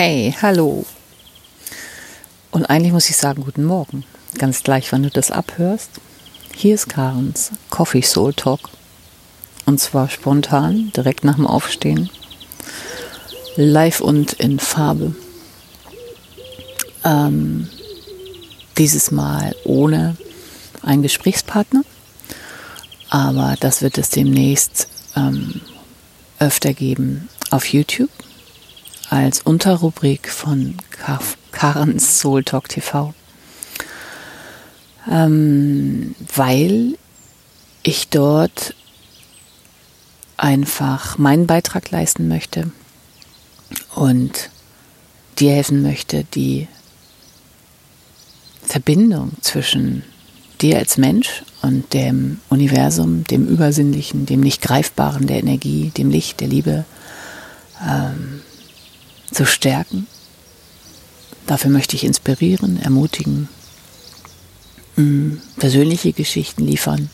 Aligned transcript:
Hey, 0.00 0.32
hallo. 0.40 0.86
Und 2.52 2.66
eigentlich 2.66 2.92
muss 2.92 3.10
ich 3.10 3.16
sagen, 3.16 3.42
guten 3.42 3.64
Morgen. 3.64 4.04
Ganz 4.38 4.62
gleich, 4.62 4.92
wann 4.92 5.02
du 5.02 5.10
das 5.10 5.32
abhörst. 5.32 5.90
Hier 6.54 6.76
ist 6.76 6.88
Karens 6.88 7.50
Coffee 7.68 8.02
Soul 8.02 8.32
Talk. 8.32 8.70
Und 9.66 9.80
zwar 9.80 10.08
spontan, 10.08 10.92
direkt 10.94 11.24
nach 11.24 11.34
dem 11.34 11.48
Aufstehen. 11.48 12.10
Live 13.56 14.00
und 14.00 14.34
in 14.34 14.60
Farbe. 14.60 15.16
Ähm, 17.04 17.68
dieses 18.76 19.10
Mal 19.10 19.56
ohne 19.64 20.16
einen 20.80 21.02
Gesprächspartner. 21.02 21.82
Aber 23.10 23.56
das 23.58 23.82
wird 23.82 23.98
es 23.98 24.10
demnächst 24.10 24.86
ähm, 25.16 25.60
öfter 26.38 26.72
geben 26.72 27.28
auf 27.50 27.66
YouTube 27.66 28.10
als 29.10 29.42
Unterrubrik 29.42 30.28
von 30.28 30.76
Karens 31.52 32.20
Soul 32.20 32.44
Talk 32.44 32.68
TV. 32.68 33.14
Ähm, 35.10 36.14
weil 36.34 36.98
ich 37.82 38.08
dort 38.08 38.74
einfach 40.36 41.16
meinen 41.16 41.46
Beitrag 41.46 41.90
leisten 41.90 42.28
möchte 42.28 42.70
und 43.94 44.50
dir 45.38 45.52
helfen 45.52 45.82
möchte, 45.82 46.24
die 46.24 46.68
Verbindung 48.62 49.32
zwischen 49.40 50.04
dir 50.60 50.78
als 50.78 50.98
Mensch 50.98 51.44
und 51.62 51.94
dem 51.94 52.40
Universum, 52.50 53.24
dem 53.24 53.46
Übersinnlichen, 53.48 54.26
dem 54.26 54.40
nicht 54.40 54.60
Greifbaren, 54.60 55.26
der 55.26 55.38
Energie, 55.38 55.90
dem 55.96 56.10
Licht, 56.10 56.40
der 56.40 56.48
Liebe 56.48 56.84
ähm, 57.86 58.42
zu 59.32 59.46
stärken. 59.46 60.06
Dafür 61.46 61.70
möchte 61.70 61.96
ich 61.96 62.04
inspirieren, 62.04 62.80
ermutigen, 62.80 63.48
mm, 64.96 65.38
persönliche 65.56 66.12
Geschichten 66.12 66.64
liefern, 66.64 67.10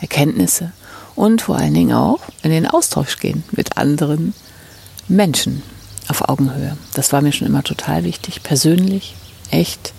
Erkenntnisse 0.00 0.72
und 1.14 1.42
vor 1.42 1.56
allen 1.56 1.74
Dingen 1.74 1.92
auch 1.92 2.20
in 2.42 2.50
den 2.50 2.66
Austausch 2.66 3.18
gehen 3.18 3.44
mit 3.52 3.76
anderen 3.76 4.34
Menschen 5.06 5.62
auf 6.08 6.28
Augenhöhe. 6.28 6.76
Das 6.94 7.12
war 7.12 7.20
mir 7.20 7.32
schon 7.32 7.46
immer 7.46 7.62
total 7.62 8.04
wichtig, 8.04 8.42
persönlich, 8.42 9.14
echt 9.50 9.92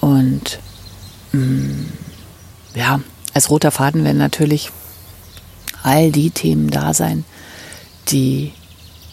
und 0.00 0.60
mm, 1.32 1.86
ja, 2.74 3.00
als 3.34 3.50
roter 3.50 3.70
Faden 3.70 4.04
werden 4.04 4.18
natürlich 4.18 4.70
all 5.82 6.10
die 6.10 6.30
Themen 6.30 6.70
da 6.70 6.94
sein, 6.94 7.24
die 8.08 8.52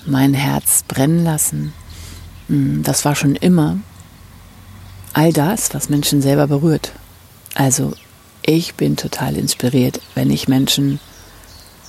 mein 0.08 0.34
Herz 0.34 0.84
brennen 0.88 1.24
lassen. 1.24 1.74
Mm, 2.48 2.84
das 2.84 3.06
war 3.06 3.16
schon 3.16 3.36
immer 3.36 3.78
all 5.14 5.34
das, 5.34 5.74
was 5.74 5.90
Menschen 5.90 6.22
selber 6.22 6.48
berührt. 6.48 6.92
Also 7.54 7.94
ich 8.44 8.76
bin 8.76 8.96
total 8.96 9.36
inspiriert, 9.36 10.00
wenn 10.16 10.30
ich 10.30 10.48
Menschen 10.48 11.00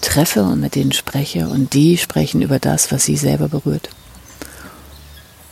treffe 0.00 0.42
und 0.44 0.60
mit 0.60 0.74
denen 0.74 0.92
spreche 0.92 1.48
und 1.48 1.74
die 1.74 1.98
sprechen 1.98 2.42
über 2.42 2.58
das, 2.58 2.90
was 2.92 3.04
sie 3.04 3.16
selber 3.16 3.48
berührt. 3.48 3.90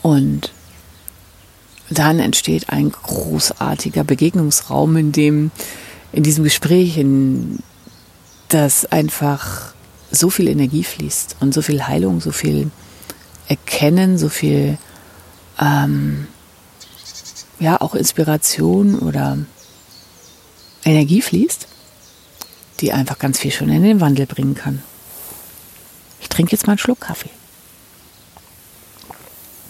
Und 0.02 0.52
dann 1.90 2.18
entsteht 2.18 2.70
ein 2.70 2.90
großartiger 2.90 4.04
Begegnungsraum, 4.04 4.96
in 4.96 5.12
dem 5.12 5.50
in 6.12 6.22
diesem 6.22 6.44
Gespräch, 6.44 6.96
in 6.96 7.58
das 8.48 8.86
einfach 8.86 9.74
so 10.10 10.30
viel 10.30 10.48
Energie 10.48 10.84
fließt 10.84 11.36
und 11.40 11.52
so 11.52 11.62
viel 11.62 11.86
Heilung, 11.86 12.20
so 12.20 12.32
viel 12.32 12.70
Erkennen, 13.48 14.18
so 14.18 14.28
viel 14.28 14.78
ähm, 15.60 16.26
ja 17.58 17.80
auch 17.80 17.94
Inspiration 17.94 18.98
oder 18.98 19.38
Energie 20.84 21.22
fließt, 21.22 21.66
die 22.80 22.92
einfach 22.92 23.18
ganz 23.18 23.38
viel 23.38 23.50
schon 23.50 23.70
in 23.70 23.82
den 23.82 24.00
Wandel 24.00 24.26
bringen 24.26 24.54
kann. 24.54 24.82
Ich 26.20 26.28
trinke 26.28 26.52
jetzt 26.52 26.66
mal 26.66 26.72
einen 26.72 26.78
Schluck 26.78 27.00
Kaffee. 27.00 27.30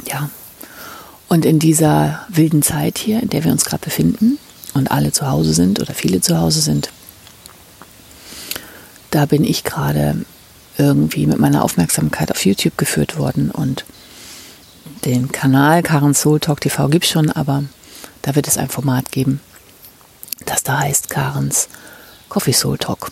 Ja. 0.06 0.30
Und 1.28 1.44
in 1.44 1.58
dieser 1.58 2.24
wilden 2.28 2.62
Zeit 2.62 2.98
hier, 2.98 3.22
in 3.22 3.30
der 3.30 3.44
wir 3.44 3.52
uns 3.52 3.64
gerade 3.64 3.84
befinden 3.84 4.38
und 4.74 4.90
alle 4.90 5.12
zu 5.12 5.28
Hause 5.28 5.54
sind 5.54 5.80
oder 5.80 5.94
viele 5.94 6.20
zu 6.20 6.38
Hause 6.38 6.60
sind, 6.60 6.90
da 9.10 9.26
bin 9.26 9.44
ich 9.44 9.64
gerade 9.64 10.24
irgendwie 10.78 11.26
mit 11.26 11.38
meiner 11.38 11.64
Aufmerksamkeit 11.64 12.30
auf 12.30 12.44
YouTube 12.44 12.76
geführt 12.76 13.18
worden 13.18 13.50
und 13.50 13.84
den 15.04 15.30
Kanal 15.32 15.82
Karen 15.82 16.14
Soul 16.14 16.40
Talk 16.40 16.60
TV 16.60 16.88
gibt 16.88 17.04
es 17.04 17.10
schon, 17.10 17.30
aber 17.30 17.64
da 18.22 18.34
wird 18.34 18.48
es 18.48 18.58
ein 18.58 18.68
Format 18.68 19.12
geben, 19.12 19.40
das 20.44 20.62
da 20.62 20.80
heißt 20.80 21.10
Karens 21.10 21.68
Coffee 22.28 22.52
Soul 22.52 22.78
Talk. 22.78 23.10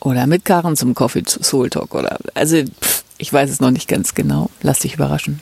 Oder 0.00 0.26
mit 0.26 0.44
Karen 0.44 0.76
zum 0.76 0.94
Coffee 0.94 1.24
Soul 1.26 1.70
Talk. 1.70 1.94
Oder 1.94 2.18
also 2.34 2.62
pff, 2.62 3.04
ich 3.16 3.32
weiß 3.32 3.48
es 3.48 3.60
noch 3.60 3.70
nicht 3.70 3.88
ganz 3.88 4.14
genau. 4.14 4.50
Lass 4.60 4.80
dich 4.80 4.94
überraschen. 4.94 5.40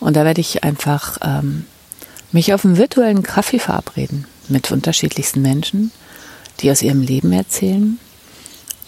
Und 0.00 0.16
da 0.16 0.24
werde 0.24 0.40
ich 0.40 0.64
einfach 0.64 1.18
ähm, 1.22 1.66
mich 2.32 2.54
auf 2.54 2.64
einen 2.64 2.76
virtuellen 2.76 3.22
Kaffee 3.22 3.58
verabreden 3.58 4.26
mit 4.48 4.70
unterschiedlichsten 4.70 5.42
Menschen, 5.42 5.92
die 6.60 6.70
aus 6.70 6.82
ihrem 6.82 7.02
Leben 7.02 7.32
erzählen, 7.32 7.98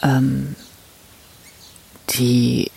ähm, 0.04 0.54
die 2.10 2.70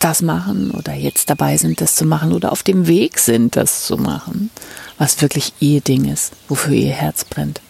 das 0.00 0.20
machen 0.20 0.70
oder 0.70 0.92
jetzt 0.92 1.30
dabei 1.30 1.56
sind, 1.56 1.80
das 1.80 1.96
zu 1.96 2.04
machen 2.04 2.32
oder 2.32 2.52
auf 2.52 2.62
dem 2.62 2.86
Weg 2.86 3.18
sind, 3.18 3.56
das 3.56 3.86
zu 3.86 3.96
machen, 3.96 4.50
was 4.98 5.22
wirklich 5.22 5.54
ihr 5.60 5.80
Ding 5.80 6.04
ist, 6.04 6.32
wofür 6.48 6.74
ihr 6.74 6.92
Herz 6.92 7.24
brennt. 7.24 7.60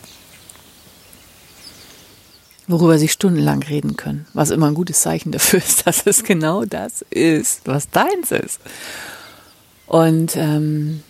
Worüber 2.66 2.98
sie 2.98 3.08
stundenlang 3.08 3.62
reden 3.62 3.96
können, 3.96 4.26
was 4.32 4.50
immer 4.50 4.66
ein 4.66 4.74
gutes 4.74 5.02
Zeichen 5.02 5.30
dafür 5.30 5.60
ist, 5.60 5.86
dass 5.86 6.06
es 6.06 6.24
genau 6.24 6.64
das 6.64 7.04
ist, 7.10 7.60
was 7.66 7.90
deins 7.90 8.32
ist. 8.32 8.58
Und 9.86 10.34
ähm, 10.34 11.02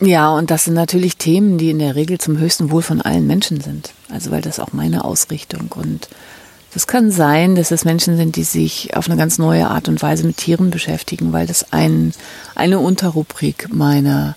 ja, 0.00 0.30
und 0.32 0.50
das 0.50 0.64
sind 0.64 0.74
natürlich 0.74 1.16
Themen, 1.16 1.58
die 1.58 1.70
in 1.70 1.78
der 1.78 1.96
Regel 1.96 2.18
zum 2.18 2.38
höchsten 2.38 2.70
Wohl 2.70 2.82
von 2.82 3.00
allen 3.00 3.26
Menschen 3.26 3.60
sind. 3.60 3.92
Also 4.10 4.30
weil 4.30 4.42
das 4.42 4.60
auch 4.60 4.72
meine 4.72 5.04
Ausrichtung 5.04 5.72
und 5.74 6.08
das 6.74 6.88
kann 6.88 7.12
sein, 7.12 7.54
dass 7.54 7.70
es 7.70 7.84
Menschen 7.84 8.16
sind, 8.16 8.34
die 8.34 8.42
sich 8.42 8.96
auf 8.96 9.08
eine 9.08 9.16
ganz 9.16 9.38
neue 9.38 9.68
Art 9.68 9.86
und 9.86 10.02
Weise 10.02 10.26
mit 10.26 10.38
Tieren 10.38 10.70
beschäftigen, 10.70 11.32
weil 11.32 11.46
das 11.46 11.72
ein, 11.72 12.12
eine 12.56 12.80
Unterrubrik 12.80 13.72
meiner, 13.72 14.34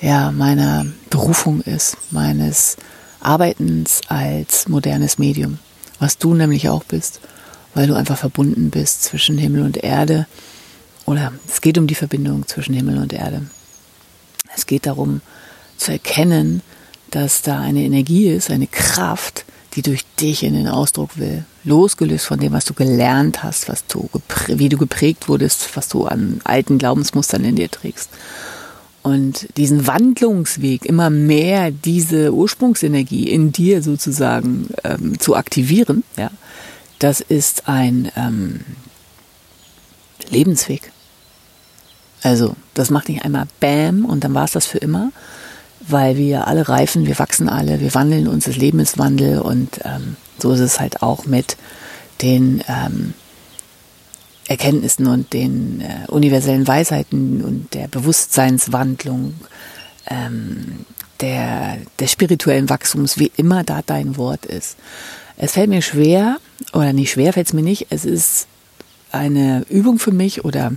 ja, 0.00 0.32
meiner 0.32 0.86
Berufung 1.10 1.60
ist, 1.60 1.98
meines 2.10 2.78
Arbeitens 3.20 4.00
als 4.08 4.68
modernes 4.68 5.18
Medium, 5.18 5.58
was 5.98 6.16
du 6.16 6.32
nämlich 6.32 6.70
auch 6.70 6.82
bist, 6.82 7.20
weil 7.74 7.88
du 7.88 7.94
einfach 7.94 8.16
verbunden 8.16 8.70
bist 8.70 9.04
zwischen 9.04 9.36
Himmel 9.36 9.64
und 9.64 9.76
Erde. 9.76 10.26
Oder 11.04 11.34
es 11.46 11.60
geht 11.60 11.76
um 11.76 11.86
die 11.86 11.94
Verbindung 11.94 12.48
zwischen 12.48 12.74
Himmel 12.74 12.96
und 12.96 13.12
Erde. 13.12 13.42
Es 14.56 14.64
geht 14.64 14.86
darum 14.86 15.20
zu 15.76 15.92
erkennen, 15.92 16.62
dass 17.10 17.42
da 17.42 17.60
eine 17.60 17.82
Energie 17.82 18.28
ist, 18.28 18.50
eine 18.50 18.66
Kraft, 18.66 19.44
die 19.74 19.82
durch 19.82 20.04
dich 20.20 20.42
in 20.42 20.54
den 20.54 20.68
Ausdruck 20.68 21.18
will. 21.18 21.44
Losgelöst 21.64 22.26
von 22.26 22.38
dem, 22.38 22.52
was 22.52 22.64
du 22.64 22.74
gelernt 22.74 23.42
hast, 23.42 23.68
was 23.68 23.86
du 23.86 24.08
wie 24.48 24.68
du 24.68 24.76
geprägt 24.76 25.28
wurdest, 25.28 25.76
was 25.76 25.88
du 25.88 26.06
an 26.06 26.40
alten 26.44 26.78
Glaubensmustern 26.78 27.44
in 27.44 27.56
dir 27.56 27.70
trägst. 27.70 28.10
Und 29.02 29.48
diesen 29.58 29.86
Wandlungsweg, 29.86 30.86
immer 30.86 31.10
mehr 31.10 31.70
diese 31.70 32.32
Ursprungsenergie 32.32 33.28
in 33.28 33.52
dir 33.52 33.82
sozusagen 33.82 34.68
ähm, 34.82 35.20
zu 35.20 35.36
aktivieren, 35.36 36.04
ja, 36.16 36.30
das 36.98 37.20
ist 37.20 37.68
ein 37.68 38.10
ähm, 38.16 38.60
Lebensweg. 40.30 40.90
Also, 42.22 42.56
das 42.72 42.88
macht 42.88 43.10
nicht 43.10 43.22
einmal 43.26 43.46
Bam 43.60 44.06
und 44.06 44.24
dann 44.24 44.32
war 44.32 44.44
es 44.44 44.52
das 44.52 44.64
für 44.64 44.78
immer, 44.78 45.12
weil 45.88 46.16
wir 46.16 46.46
alle 46.46 46.68
reifen, 46.68 47.06
wir 47.06 47.18
wachsen 47.18 47.48
alle, 47.48 47.80
wir 47.80 47.94
wandeln 47.94 48.28
uns, 48.28 48.44
das 48.44 48.56
Leben 48.56 48.80
ist 48.80 48.98
Wandel 48.98 49.40
und 49.40 49.80
ähm, 49.84 50.16
so 50.38 50.52
ist 50.52 50.60
es 50.60 50.80
halt 50.80 51.02
auch 51.02 51.26
mit 51.26 51.56
den 52.22 52.62
ähm, 52.68 53.14
Erkenntnissen 54.46 55.06
und 55.06 55.32
den 55.32 55.80
äh, 55.80 56.10
universellen 56.10 56.66
Weisheiten 56.66 57.42
und 57.42 57.74
der 57.74 57.88
Bewusstseinswandlung, 57.88 59.34
ähm, 60.06 60.84
der, 61.20 61.78
der 61.98 62.06
spirituellen 62.06 62.68
Wachstums, 62.68 63.18
wie 63.18 63.32
immer 63.36 63.64
da 63.64 63.80
dein 63.84 64.16
Wort 64.16 64.46
ist. 64.46 64.76
Es 65.36 65.52
fällt 65.52 65.70
mir 65.70 65.82
schwer, 65.82 66.38
oder 66.72 66.92
nicht 66.92 67.12
schwer 67.12 67.32
fällt 67.32 67.48
es 67.48 67.52
mir 67.52 67.62
nicht, 67.62 67.86
es 67.90 68.04
ist 68.04 68.46
eine 69.12 69.64
Übung 69.68 69.98
für 69.98 70.12
mich 70.12 70.44
oder 70.44 70.72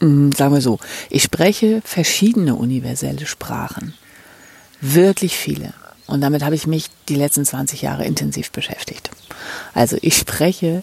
sagen 0.00 0.54
wir 0.54 0.60
so, 0.60 0.78
ich 1.10 1.22
spreche 1.22 1.80
verschiedene 1.84 2.54
universelle 2.54 3.26
Sprachen. 3.26 3.94
Wirklich 4.80 5.36
viele. 5.36 5.72
Und 6.06 6.20
damit 6.20 6.44
habe 6.44 6.54
ich 6.54 6.66
mich 6.66 6.86
die 7.08 7.16
letzten 7.16 7.44
20 7.44 7.82
Jahre 7.82 8.04
intensiv 8.04 8.50
beschäftigt. 8.50 9.10
Also 9.74 9.96
ich 10.02 10.16
spreche 10.16 10.82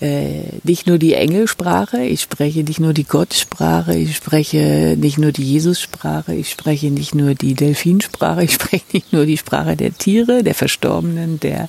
äh, 0.00 0.42
nicht 0.64 0.86
nur 0.86 0.98
die 0.98 1.14
Engelsprache, 1.14 2.02
ich 2.02 2.22
spreche 2.22 2.62
nicht 2.62 2.80
nur 2.80 2.92
die 2.92 3.04
Gottsprache, 3.04 3.94
ich 3.94 4.16
spreche 4.16 4.96
nicht 4.98 5.18
nur 5.18 5.32
die 5.32 5.52
Jesussprache, 5.52 6.34
ich 6.34 6.50
spreche 6.50 6.90
nicht 6.90 7.14
nur 7.14 7.34
die 7.34 7.54
Delfinsprache, 7.54 8.44
ich 8.44 8.54
spreche 8.54 8.84
nicht 8.92 9.12
nur 9.12 9.26
die 9.26 9.38
Sprache 9.38 9.76
der 9.76 9.96
Tiere, 9.96 10.42
der 10.42 10.54
Verstorbenen, 10.54 11.38
der 11.40 11.68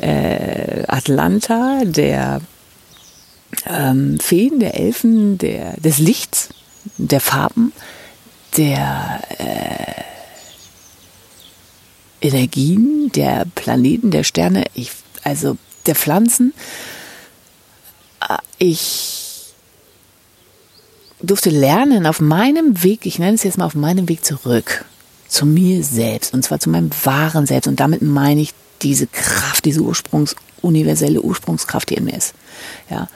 äh, 0.00 0.84
Atlanta, 0.86 1.82
der 1.84 2.40
ähm, 3.66 4.18
Feen, 4.20 4.60
der 4.60 4.78
Elfen, 4.78 5.38
der, 5.38 5.74
des 5.78 5.98
Lichts, 5.98 6.50
der 6.96 7.20
Farben, 7.20 7.72
der 8.56 9.22
äh, 9.38 10.02
Energien, 12.20 13.10
der 13.12 13.46
Planeten, 13.54 14.10
der 14.10 14.24
Sterne, 14.24 14.64
ich, 14.74 14.90
also 15.22 15.56
der 15.86 15.94
Pflanzen. 15.94 16.52
Ich 18.58 19.52
durfte 21.20 21.50
lernen 21.50 22.06
auf 22.06 22.20
meinem 22.20 22.82
Weg, 22.82 23.06
ich 23.06 23.18
nenne 23.18 23.34
es 23.34 23.44
jetzt 23.44 23.58
mal 23.58 23.64
auf 23.64 23.74
meinem 23.74 24.08
Weg 24.08 24.24
zurück, 24.24 24.84
zu 25.28 25.46
mir 25.46 25.84
selbst, 25.84 26.34
und 26.34 26.42
zwar 26.42 26.58
zu 26.58 26.70
meinem 26.70 26.90
wahren 27.04 27.46
Selbst. 27.46 27.68
Und 27.68 27.80
damit 27.80 28.02
meine 28.02 28.40
ich 28.40 28.54
diese 28.82 29.06
Kraft, 29.06 29.64
diese 29.64 29.80
Ursprungs, 29.80 30.34
universelle 30.62 31.20
Ursprungskraft, 31.20 31.90
die 31.90 31.94
in 31.94 32.04
mir 32.04 32.16
ist. 32.16 32.34
Ja. 32.90 33.08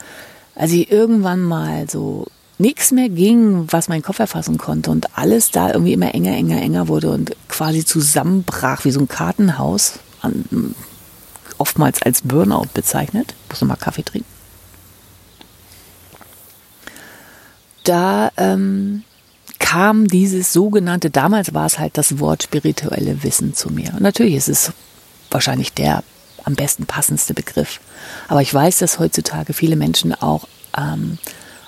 Als 0.54 0.72
ich 0.72 0.90
irgendwann 0.90 1.42
mal 1.42 1.88
so 1.88 2.26
nichts 2.58 2.92
mehr 2.92 3.08
ging, 3.08 3.66
was 3.70 3.88
mein 3.88 4.02
Kopf 4.02 4.18
erfassen 4.18 4.58
konnte 4.58 4.90
und 4.90 5.18
alles 5.18 5.50
da 5.50 5.72
irgendwie 5.72 5.92
immer 5.92 6.14
enger, 6.14 6.36
enger, 6.36 6.60
enger 6.60 6.88
wurde 6.88 7.10
und 7.10 7.34
quasi 7.48 7.84
zusammenbrach 7.84 8.84
wie 8.84 8.90
so 8.92 9.00
ein 9.00 9.08
Kartenhaus, 9.08 9.98
an, 10.20 10.74
oftmals 11.58 12.02
als 12.02 12.22
Burnout 12.22 12.68
bezeichnet. 12.74 13.34
Ich 13.44 13.50
muss 13.50 13.60
nochmal 13.60 13.76
Kaffee 13.78 14.04
trinken. 14.04 14.28
Da 17.84 18.30
ähm, 18.36 19.02
kam 19.58 20.06
dieses 20.06 20.52
sogenannte, 20.52 21.10
damals 21.10 21.54
war 21.54 21.66
es 21.66 21.78
halt 21.78 21.98
das 21.98 22.20
Wort 22.20 22.44
spirituelle 22.44 23.22
Wissen 23.22 23.54
zu 23.54 23.70
mir. 23.70 23.92
Und 23.94 24.02
natürlich 24.02 24.34
ist 24.34 24.48
es 24.48 24.72
wahrscheinlich 25.30 25.72
der 25.72 26.04
am 26.44 26.54
besten 26.54 26.86
passendste 26.86 27.34
Begriff. 27.34 27.80
Aber 28.28 28.42
ich 28.42 28.52
weiß, 28.52 28.78
dass 28.78 28.98
heutzutage 28.98 29.52
viele 29.52 29.76
Menschen 29.76 30.14
auch 30.14 30.48
ähm, 30.76 31.18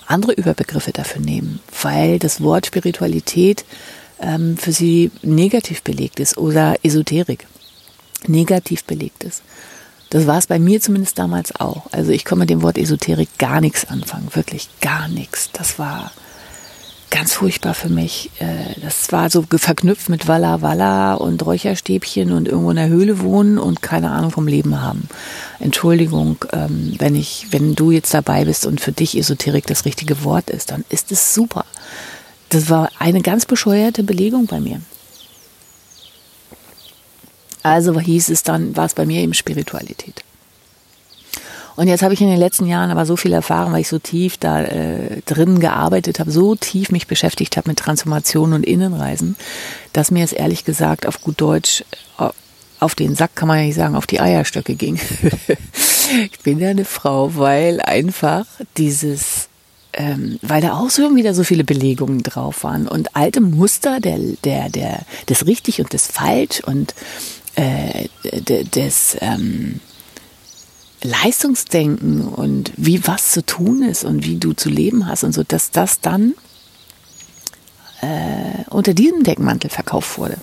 andere 0.06 0.32
Überbegriffe 0.32 0.92
dafür 0.92 1.22
nehmen, 1.22 1.60
weil 1.82 2.18
das 2.18 2.40
Wort 2.40 2.66
Spiritualität 2.66 3.64
ähm, 4.20 4.56
für 4.56 4.72
sie 4.72 5.10
negativ 5.22 5.82
belegt 5.82 6.20
ist 6.20 6.36
oder 6.38 6.76
Esoterik 6.82 7.46
negativ 8.26 8.84
belegt 8.84 9.24
ist. 9.24 9.42
Das 10.10 10.26
war 10.26 10.38
es 10.38 10.46
bei 10.46 10.58
mir 10.58 10.80
zumindest 10.80 11.18
damals 11.18 11.54
auch. 11.56 11.92
Also 11.92 12.12
ich 12.12 12.24
komme 12.24 12.40
mit 12.40 12.50
dem 12.50 12.62
Wort 12.62 12.78
Esoterik 12.78 13.28
gar 13.38 13.60
nichts 13.60 13.84
anfangen, 13.86 14.28
wirklich 14.32 14.68
gar 14.80 15.08
nichts. 15.08 15.50
Das 15.52 15.78
war 15.78 16.12
ganz 17.14 17.32
furchtbar 17.32 17.74
für 17.74 17.88
mich. 17.88 18.28
Äh, 18.40 18.80
das 18.80 19.12
war 19.12 19.30
so 19.30 19.44
verknüpft 19.48 20.08
mit 20.08 20.26
Walla 20.26 20.62
Walla 20.62 21.14
und 21.14 21.46
Räucherstäbchen 21.46 22.32
und 22.32 22.48
irgendwo 22.48 22.70
in 22.70 22.76
der 22.76 22.88
Höhle 22.88 23.20
wohnen 23.20 23.56
und 23.56 23.82
keine 23.82 24.10
Ahnung 24.10 24.32
vom 24.32 24.48
Leben 24.48 24.82
haben. 24.82 25.08
Entschuldigung, 25.60 26.44
ähm, 26.52 26.96
wenn 26.98 27.14
ich, 27.14 27.46
wenn 27.50 27.76
du 27.76 27.92
jetzt 27.92 28.12
dabei 28.12 28.44
bist 28.44 28.66
und 28.66 28.80
für 28.80 28.90
dich 28.90 29.16
Esoterik 29.16 29.64
das 29.68 29.84
richtige 29.84 30.24
Wort 30.24 30.50
ist, 30.50 30.72
dann 30.72 30.84
ist 30.88 31.12
es 31.12 31.34
super. 31.34 31.64
Das 32.48 32.68
war 32.68 32.90
eine 32.98 33.22
ganz 33.22 33.46
bescheuerte 33.46 34.02
Belegung 34.02 34.46
bei 34.46 34.58
mir. 34.58 34.80
Also 37.62 37.98
hieß 38.00 38.28
es 38.28 38.42
dann, 38.42 38.76
war 38.76 38.86
es 38.86 38.94
bei 38.94 39.06
mir 39.06 39.20
eben 39.20 39.34
Spiritualität. 39.34 40.24
Und 41.76 41.88
jetzt 41.88 42.02
habe 42.02 42.14
ich 42.14 42.20
in 42.20 42.28
den 42.28 42.38
letzten 42.38 42.66
Jahren 42.66 42.90
aber 42.90 43.06
so 43.06 43.16
viel 43.16 43.32
erfahren, 43.32 43.72
weil 43.72 43.80
ich 43.80 43.88
so 43.88 43.98
tief 43.98 44.36
da 44.36 44.62
äh, 44.62 45.20
drin 45.26 45.58
gearbeitet 45.60 46.20
habe, 46.20 46.30
so 46.30 46.54
tief 46.54 46.90
mich 46.90 47.06
beschäftigt 47.06 47.56
habe 47.56 47.70
mit 47.70 47.78
Transformation 47.78 48.52
und 48.52 48.64
Innenreisen, 48.64 49.36
dass 49.92 50.10
mir 50.10 50.24
es 50.24 50.32
ehrlich 50.32 50.64
gesagt 50.64 51.06
auf 51.06 51.20
gut 51.20 51.40
Deutsch 51.40 51.84
äh, 52.18 52.28
auf 52.80 52.94
den 52.94 53.14
Sack 53.14 53.34
kann 53.34 53.48
man 53.48 53.58
ja 53.58 53.64
nicht 53.64 53.76
sagen, 53.76 53.96
auf 53.96 54.06
die 54.06 54.20
Eierstöcke 54.20 54.74
ging. 54.74 55.00
ich 56.32 56.38
bin 56.40 56.58
ja 56.58 56.68
eine 56.68 56.84
Frau, 56.84 57.34
weil 57.34 57.80
einfach 57.80 58.44
dieses 58.76 59.48
ähm, 59.96 60.38
weil 60.42 60.60
da 60.60 60.74
auch 60.74 60.90
so 60.90 61.14
wieder 61.14 61.34
so 61.34 61.44
viele 61.44 61.64
Belegungen 61.64 62.22
drauf 62.22 62.64
waren 62.64 62.88
und 62.88 63.14
alte 63.14 63.40
Muster 63.40 64.00
der, 64.00 64.18
der, 64.42 64.68
der, 64.68 65.02
des 65.28 65.46
richtig 65.46 65.80
und 65.80 65.92
des 65.92 66.08
falsch 66.08 66.60
und 66.60 66.94
äh, 67.54 68.08
des, 68.42 69.16
ähm, 69.20 69.80
Leistungsdenken 71.04 72.26
und 72.26 72.72
wie 72.78 73.06
was 73.06 73.30
zu 73.30 73.44
tun 73.44 73.82
ist 73.82 74.04
und 74.04 74.24
wie 74.24 74.38
du 74.38 74.54
zu 74.54 74.70
leben 74.70 75.06
hast 75.06 75.22
und 75.22 75.34
so, 75.34 75.42
dass 75.44 75.70
das 75.70 76.00
dann 76.00 76.34
äh, 78.00 78.64
unter 78.70 78.94
diesem 78.94 79.22
Deckmantel 79.22 79.68
verkauft 79.68 80.16
wurde. 80.16 80.38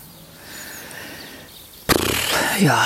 Ja. 2.60 2.86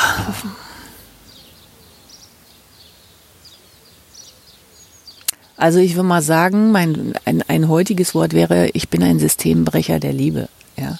Also 5.57 5.80
ich 5.80 5.95
würde 5.95 6.07
mal 6.07 6.21
sagen, 6.21 6.71
mein, 6.71 7.13
ein, 7.25 7.44
ein 7.50 7.68
heutiges 7.68 8.16
Wort 8.16 8.31
wäre, 8.31 8.69
ich 8.69 8.88
bin 8.88 9.04
ein 9.04 9.19
Systembrecher 9.19 10.00
der 10.00 10.13
Liebe. 10.13 10.48
Ja. 10.78 10.98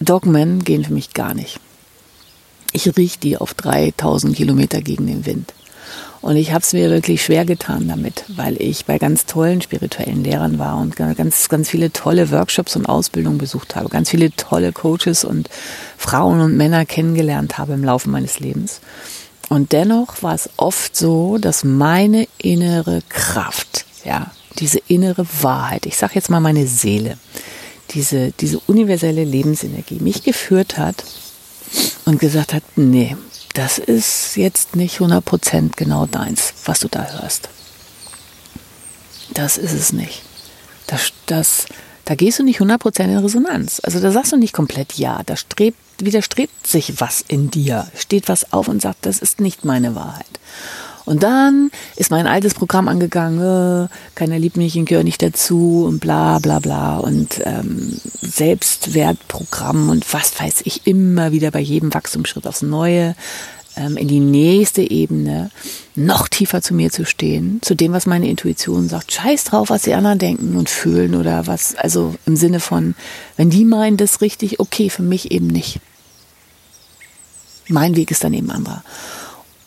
Dogmen 0.00 0.64
gehen 0.64 0.86
für 0.86 0.94
mich 0.94 1.12
gar 1.12 1.34
nicht 1.34 1.60
ich 2.74 2.94
riech 2.96 3.18
die 3.18 3.38
auf 3.38 3.54
3000 3.54 4.36
Kilometer 4.36 4.82
gegen 4.82 5.06
den 5.06 5.24
Wind. 5.24 5.54
Und 6.20 6.36
ich 6.36 6.52
habe 6.52 6.62
es 6.62 6.72
mir 6.72 6.90
wirklich 6.90 7.22
schwer 7.22 7.44
getan 7.44 7.86
damit, 7.86 8.24
weil 8.28 8.60
ich 8.60 8.86
bei 8.86 8.98
ganz 8.98 9.26
tollen 9.26 9.60
spirituellen 9.60 10.24
Lehrern 10.24 10.58
war 10.58 10.78
und 10.78 10.96
ganz, 10.96 11.48
ganz 11.50 11.68
viele 11.68 11.92
tolle 11.92 12.30
Workshops 12.30 12.76
und 12.76 12.86
Ausbildungen 12.86 13.38
besucht 13.38 13.76
habe, 13.76 13.90
ganz 13.90 14.10
viele 14.10 14.30
tolle 14.32 14.72
Coaches 14.72 15.24
und 15.24 15.50
Frauen 15.98 16.40
und 16.40 16.56
Männer 16.56 16.86
kennengelernt 16.86 17.58
habe 17.58 17.74
im 17.74 17.84
Laufe 17.84 18.08
meines 18.08 18.40
Lebens. 18.40 18.80
Und 19.50 19.72
dennoch 19.72 20.22
war 20.22 20.34
es 20.34 20.48
oft 20.56 20.96
so, 20.96 21.36
dass 21.38 21.62
meine 21.62 22.26
innere 22.38 23.02
Kraft, 23.10 23.84
ja, 24.04 24.32
diese 24.58 24.80
innere 24.88 25.26
Wahrheit, 25.42 25.84
ich 25.84 25.96
sage 25.96 26.14
jetzt 26.14 26.30
mal 26.30 26.40
meine 26.40 26.66
Seele, 26.66 27.18
diese, 27.90 28.32
diese 28.40 28.60
universelle 28.60 29.24
Lebensenergie 29.24 30.00
mich 30.00 30.22
geführt 30.22 30.78
hat, 30.78 31.04
und 32.04 32.18
gesagt 32.18 32.52
hat, 32.52 32.62
nee, 32.76 33.16
das 33.54 33.78
ist 33.78 34.36
jetzt 34.36 34.76
nicht 34.76 34.98
100% 34.98 35.72
genau 35.76 36.06
deins, 36.06 36.52
was 36.64 36.80
du 36.80 36.88
da 36.88 37.04
hörst. 37.04 37.48
Das 39.32 39.56
ist 39.56 39.72
es 39.72 39.92
nicht. 39.92 40.22
Das, 40.86 41.12
das, 41.26 41.66
da 42.04 42.14
gehst 42.14 42.38
du 42.38 42.42
nicht 42.42 42.60
100% 42.60 43.04
in 43.04 43.18
Resonanz. 43.18 43.80
Also 43.82 44.00
da 44.00 44.10
sagst 44.10 44.32
du 44.32 44.36
nicht 44.36 44.52
komplett 44.52 44.94
ja. 44.94 45.22
Da 45.24 45.36
strebt, 45.36 45.78
widerstrebt 45.98 46.66
sich 46.66 47.00
was 47.00 47.24
in 47.26 47.50
dir. 47.50 47.86
Steht 47.96 48.28
was 48.28 48.52
auf 48.52 48.68
und 48.68 48.82
sagt, 48.82 49.06
das 49.06 49.18
ist 49.18 49.40
nicht 49.40 49.64
meine 49.64 49.94
Wahrheit. 49.94 50.26
Und 51.04 51.22
dann 51.22 51.70
ist 51.96 52.10
mein 52.10 52.26
altes 52.26 52.54
Programm 52.54 52.88
angegangen, 52.88 53.40
äh, 53.84 53.88
keiner 54.14 54.38
liebt 54.38 54.56
mich, 54.56 54.76
ich 54.76 54.86
gehöre 54.86 55.04
nicht 55.04 55.22
dazu 55.22 55.84
und 55.86 56.00
bla 56.00 56.38
bla 56.38 56.60
bla 56.60 56.98
und 56.98 57.40
ähm, 57.44 58.00
Selbstwertprogramm 58.22 59.90
und 59.90 60.10
was 60.14 60.40
weiß 60.40 60.62
ich 60.64 60.86
immer 60.86 61.32
wieder 61.32 61.50
bei 61.50 61.60
jedem 61.60 61.92
Wachstumsschritt 61.92 62.46
aufs 62.46 62.62
Neue 62.62 63.14
ähm, 63.76 63.96
in 63.96 64.08
die 64.08 64.20
nächste 64.20 64.82
Ebene, 64.82 65.50
noch 65.94 66.28
tiefer 66.28 66.62
zu 66.62 66.74
mir 66.74 66.90
zu 66.90 67.04
stehen, 67.04 67.60
zu 67.62 67.74
dem, 67.74 67.92
was 67.92 68.06
meine 68.06 68.28
Intuition 68.28 68.88
sagt. 68.88 69.12
Scheiß 69.12 69.44
drauf, 69.44 69.70
was 69.70 69.82
die 69.82 69.94
anderen 69.94 70.18
denken 70.18 70.56
und 70.56 70.70
fühlen 70.70 71.14
oder 71.14 71.46
was, 71.46 71.74
also 71.74 72.14
im 72.26 72.36
Sinne 72.36 72.60
von, 72.60 72.94
wenn 73.36 73.50
die 73.50 73.64
meinen 73.64 73.96
das 73.96 74.20
richtig, 74.20 74.60
okay, 74.60 74.90
für 74.90 75.02
mich 75.02 75.30
eben 75.32 75.48
nicht. 75.48 75.80
Mein 77.68 77.96
Weg 77.96 78.10
ist 78.10 78.24
dann 78.24 78.34
eben 78.34 78.50
anderer. 78.50 78.84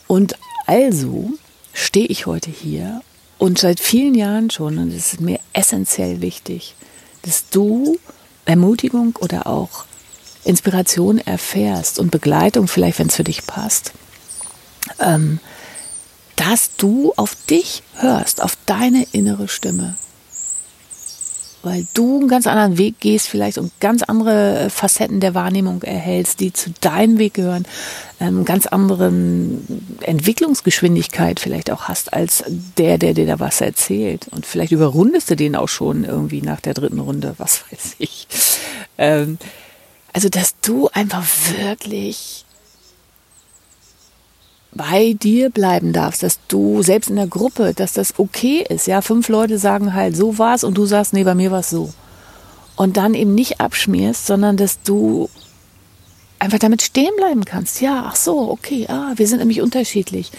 Und 0.07 0.35
also 0.67 1.31
stehe 1.73 2.05
ich 2.05 2.27
heute 2.27 2.51
hier 2.51 3.01
und 3.39 3.57
seit 3.57 3.79
vielen 3.79 4.13
Jahren 4.13 4.51
schon, 4.51 4.77
und 4.77 4.89
es 4.89 5.13
ist 5.13 5.21
mir 5.21 5.39
essentiell 5.53 6.21
wichtig, 6.21 6.75
dass 7.23 7.49
du 7.49 7.97
Ermutigung 8.45 9.15
oder 9.19 9.47
auch 9.47 9.85
Inspiration 10.43 11.19
erfährst 11.19 11.99
und 11.99 12.11
Begleitung, 12.11 12.67
vielleicht 12.67 12.99
wenn 12.99 13.07
es 13.07 13.15
für 13.15 13.23
dich 13.23 13.45
passt, 13.47 13.91
ähm, 14.99 15.39
dass 16.35 16.75
du 16.77 17.13
auf 17.15 17.35
dich 17.49 17.83
hörst, 17.95 18.41
auf 18.41 18.57
deine 18.65 19.05
innere 19.11 19.47
Stimme 19.47 19.95
weil 21.67 21.85
du 21.93 22.19
einen 22.19 22.29
ganz 22.29 22.47
anderen 22.47 22.77
Weg 22.77 22.99
gehst 23.01 23.27
vielleicht 23.27 23.57
und 23.57 23.77
ganz 23.81 24.01
andere 24.03 24.59
äh, 24.59 24.69
Facetten 24.69 25.19
der 25.19 25.35
Wahrnehmung 25.35 25.83
erhältst, 25.83 26.39
die 26.39 26.53
zu 26.53 26.71
deinem 26.79 27.19
Weg 27.19 27.33
gehören, 27.33 27.65
ähm, 28.21 28.45
ganz 28.45 28.67
anderen 28.67 29.99
Entwicklungsgeschwindigkeit 30.01 31.41
vielleicht 31.41 31.69
auch 31.69 31.83
hast 31.89 32.13
als 32.13 32.45
der, 32.77 32.97
der 32.97 33.13
dir 33.13 33.25
da 33.25 33.39
was 33.39 33.59
erzählt. 33.59 34.27
Und 34.31 34.45
vielleicht 34.45 34.71
überrundest 34.71 35.29
du 35.29 35.35
den 35.35 35.57
auch 35.57 35.67
schon 35.67 36.05
irgendwie 36.05 36.41
nach 36.41 36.61
der 36.61 36.73
dritten 36.73 36.99
Runde, 36.99 37.35
was 37.37 37.63
weiß 37.71 37.95
ich. 37.99 38.27
Ähm, 38.97 39.37
also, 40.13 40.29
dass 40.29 40.55
du 40.61 40.89
einfach 40.93 41.25
wirklich 41.59 42.45
bei 44.77 45.13
dir 45.13 45.49
bleiben 45.49 45.91
darfst, 45.93 46.23
dass 46.23 46.39
du 46.47 46.81
selbst 46.83 47.09
in 47.09 47.15
der 47.15 47.27
Gruppe, 47.27 47.73
dass 47.73 47.93
das 47.93 48.17
okay 48.17 48.65
ist. 48.67 48.87
Ja, 48.87 49.01
fünf 49.01 49.27
Leute 49.27 49.57
sagen 49.57 49.93
halt, 49.93 50.15
so 50.15 50.37
war's 50.37 50.63
und 50.63 50.77
du 50.77 50.85
sagst, 50.85 51.13
nee, 51.13 51.23
bei 51.23 51.35
mir 51.35 51.51
war's 51.51 51.69
so. 51.69 51.91
Und 52.75 52.95
dann 52.97 53.13
eben 53.13 53.35
nicht 53.35 53.59
abschmierst, 53.59 54.27
sondern 54.27 54.55
dass 54.55 54.81
du 54.83 55.29
einfach 56.39 56.59
damit 56.59 56.81
stehen 56.81 57.15
bleiben 57.17 57.43
kannst. 57.45 57.81
Ja, 57.81 58.05
ach 58.07 58.15
so, 58.15 58.49
okay, 58.49 58.85
ah, 58.87 59.13
wir 59.15 59.27
sind 59.27 59.39
nämlich 59.39 59.61
unterschiedlich. 59.61 60.31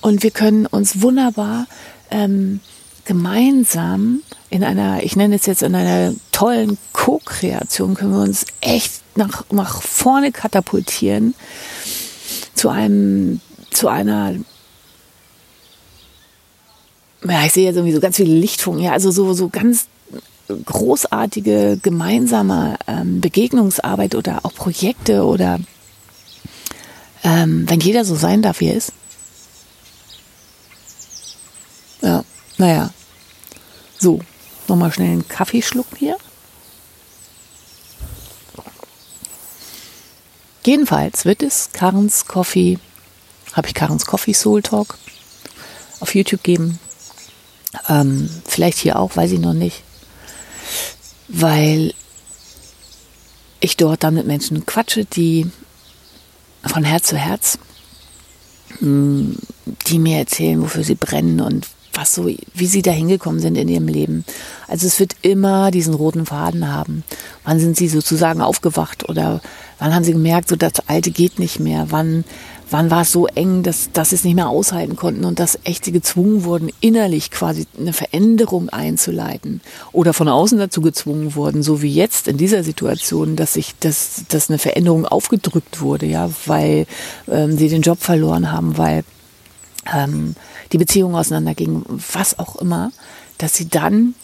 Und 0.00 0.22
wir 0.22 0.30
können 0.30 0.66
uns 0.66 1.00
wunderbar 1.00 1.66
ähm, 2.10 2.60
gemeinsam 3.04 4.22
in 4.50 4.62
einer, 4.62 5.02
ich 5.02 5.16
nenne 5.16 5.36
es 5.36 5.46
jetzt 5.46 5.62
in 5.62 5.74
einer 5.74 6.14
tollen 6.32 6.78
Co-Kreation, 6.92 7.94
können 7.94 8.12
wir 8.12 8.22
uns 8.22 8.44
echt 8.60 8.92
nach, 9.16 9.44
nach 9.50 9.80
vorne 9.82 10.32
katapultieren 10.32 11.34
zu 12.54 12.68
einem, 12.68 13.40
zu 13.76 13.88
einer, 13.88 14.34
ja, 17.24 17.44
ich 17.44 17.52
sehe 17.52 17.64
jetzt 17.64 17.76
irgendwie 17.76 17.94
so 17.94 18.00
ganz 18.00 18.16
viele 18.16 18.34
Lichtfunken, 18.34 18.82
ja, 18.82 18.92
also 18.92 19.10
so, 19.10 19.32
so 19.32 19.48
ganz 19.48 19.88
großartige 20.48 21.78
gemeinsame 21.82 22.78
ähm, 22.86 23.20
Begegnungsarbeit 23.20 24.14
oder 24.14 24.40
auch 24.44 24.54
Projekte 24.54 25.24
oder 25.24 25.58
ähm, 27.24 27.68
wenn 27.68 27.80
jeder 27.80 28.04
so 28.04 28.14
sein 28.14 28.42
darf, 28.42 28.60
wie 28.60 28.68
er 28.68 28.76
ist. 28.76 28.92
Ja, 32.02 32.24
naja. 32.58 32.90
So, 33.98 34.20
nochmal 34.68 34.92
schnell 34.92 35.10
einen 35.10 35.28
Kaffee 35.28 35.62
schlucken 35.62 35.96
hier. 35.96 36.16
Jedenfalls 40.64 41.24
wird 41.24 41.42
es 41.42 41.70
Karens 41.72 42.26
Coffee, 42.26 42.78
habe 43.52 43.68
ich 43.68 43.74
Karens 43.74 44.06
Coffee 44.06 44.34
Soul 44.34 44.62
Talk 44.62 44.98
auf 46.00 46.14
YouTube 46.14 46.42
geben. 46.42 46.78
Ähm, 47.88 48.28
vielleicht 48.44 48.78
hier 48.78 48.98
auch, 48.98 49.16
weiß 49.16 49.32
ich 49.32 49.40
noch 49.40 49.54
nicht. 49.54 49.82
Weil 51.28 51.94
ich 53.60 53.76
dort 53.76 54.04
dann 54.04 54.14
mit 54.14 54.26
Menschen 54.26 54.66
quatsche, 54.66 55.04
die 55.04 55.50
von 56.64 56.84
Herz 56.84 57.08
zu 57.08 57.16
Herz, 57.16 57.58
mm, 58.80 59.32
die 59.86 59.98
mir 59.98 60.18
erzählen, 60.18 60.60
wofür 60.60 60.84
sie 60.84 60.94
brennen 60.94 61.40
und 61.40 61.66
was 61.96 62.14
so, 62.14 62.26
wie 62.26 62.66
sie 62.66 62.82
da 62.82 62.90
hingekommen 62.90 63.40
sind 63.40 63.56
in 63.56 63.68
ihrem 63.68 63.88
Leben. 63.88 64.24
Also 64.68 64.86
es 64.86 65.00
wird 65.00 65.16
immer 65.22 65.70
diesen 65.70 65.94
roten 65.94 66.26
Faden 66.26 66.70
haben. 66.70 67.04
Wann 67.44 67.58
sind 67.58 67.76
sie 67.76 67.88
sozusagen 67.88 68.42
aufgewacht 68.42 69.08
oder 69.08 69.40
wann 69.78 69.94
haben 69.94 70.04
sie 70.04 70.12
gemerkt, 70.12 70.48
so 70.48 70.56
das 70.56 70.88
Alte 70.88 71.10
geht 71.10 71.38
nicht 71.38 71.58
mehr? 71.58 71.86
Wann, 71.90 72.24
wann 72.70 72.90
war 72.90 73.02
es 73.02 73.12
so 73.12 73.26
eng, 73.26 73.62
dass, 73.62 73.90
dass 73.92 74.10
sie 74.10 74.16
es 74.16 74.24
nicht 74.24 74.34
mehr 74.34 74.48
aushalten 74.48 74.96
konnten 74.96 75.24
und 75.24 75.38
dass 75.38 75.58
echt 75.64 75.84
sie 75.84 75.92
gezwungen 75.92 76.44
wurden, 76.44 76.70
innerlich 76.80 77.30
quasi 77.30 77.66
eine 77.78 77.92
Veränderung 77.92 78.68
einzuleiten? 78.70 79.60
Oder 79.92 80.12
von 80.12 80.28
außen 80.28 80.58
dazu 80.58 80.80
gezwungen 80.80 81.34
wurden, 81.34 81.62
so 81.62 81.82
wie 81.82 81.92
jetzt 81.92 82.28
in 82.28 82.36
dieser 82.36 82.64
Situation, 82.64 83.36
dass 83.36 83.54
sich, 83.54 83.74
dass, 83.80 84.24
dass 84.28 84.50
eine 84.50 84.58
Veränderung 84.58 85.06
aufgedrückt 85.06 85.80
wurde, 85.80 86.06
ja, 86.06 86.30
weil 86.46 86.86
ähm, 87.28 87.56
sie 87.56 87.68
den 87.68 87.82
Job 87.82 88.00
verloren 88.00 88.50
haben, 88.50 88.76
weil 88.78 89.04
ähm, 89.94 90.34
die 90.72 90.78
Beziehung 90.78 91.14
auseinanderging, 91.14 91.84
was 92.12 92.38
auch 92.38 92.56
immer, 92.56 92.90
dass 93.38 93.54
sie 93.54 93.68
dann 93.68 94.14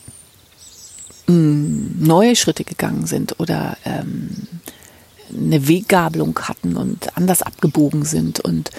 mh, 1.28 1.34
mm, 1.34 1.96
neue 2.00 2.36
Schritte 2.36 2.64
gegangen 2.64 3.06
sind 3.06 3.38
oder 3.38 3.76
ähm, 3.84 4.48
eine 5.34 5.68
Weggabelung 5.68 6.38
hatten 6.42 6.76
und 6.76 7.16
anders 7.16 7.42
abgebogen 7.42 8.04
sind 8.04 8.40
und 8.40 8.70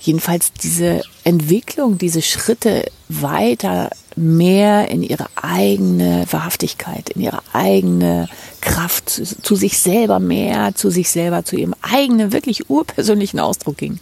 jedenfalls 0.00 0.52
diese 0.52 1.02
Entwicklung, 1.24 1.98
diese 1.98 2.22
Schritte 2.22 2.90
weiter 3.08 3.90
mehr 4.16 4.90
in 4.90 5.02
ihre 5.02 5.26
eigene 5.36 6.26
Wahrhaftigkeit, 6.30 7.10
in 7.10 7.22
ihre 7.22 7.40
eigene 7.52 8.28
Kraft, 8.60 9.08
zu, 9.10 9.24
zu, 9.24 9.54
sich 9.54 9.78
selber 9.78 10.20
mehr, 10.20 10.74
zu 10.74 10.90
sich 10.90 11.10
selber, 11.10 11.44
zu 11.44 11.56
ihrem 11.56 11.74
eigenen, 11.82 12.32
wirklich 12.32 12.70
urpersönlichen 12.70 13.40
Ausdruck 13.40 13.76
ging. 13.76 13.98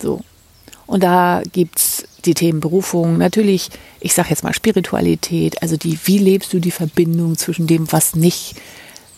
So. 0.00 0.20
Und 0.86 1.02
da 1.02 1.42
gibt's 1.52 2.04
die 2.24 2.34
Themen 2.34 2.60
Berufung, 2.60 3.18
natürlich, 3.18 3.70
ich 4.00 4.14
sage 4.14 4.30
jetzt 4.30 4.44
mal 4.44 4.54
Spiritualität, 4.54 5.62
also 5.62 5.76
die, 5.76 5.98
wie 6.04 6.18
lebst 6.18 6.52
du 6.52 6.60
die 6.60 6.70
Verbindung 6.70 7.36
zwischen 7.36 7.66
dem, 7.66 7.90
was 7.90 8.14
nicht 8.14 8.54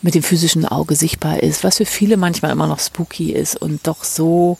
mit 0.05 0.13
dem 0.13 0.21
physischen 0.21 0.65
Auge 0.65 0.95
sichtbar 0.95 1.41
ist, 1.41 1.63
was 1.63 1.77
für 1.77 1.85
viele 1.87 2.15
manchmal 2.15 2.51
immer 2.51 2.67
noch 2.67 2.79
spooky 2.79 3.31
ist 3.31 3.59
und 3.59 3.87
doch 3.87 4.03
so 4.03 4.59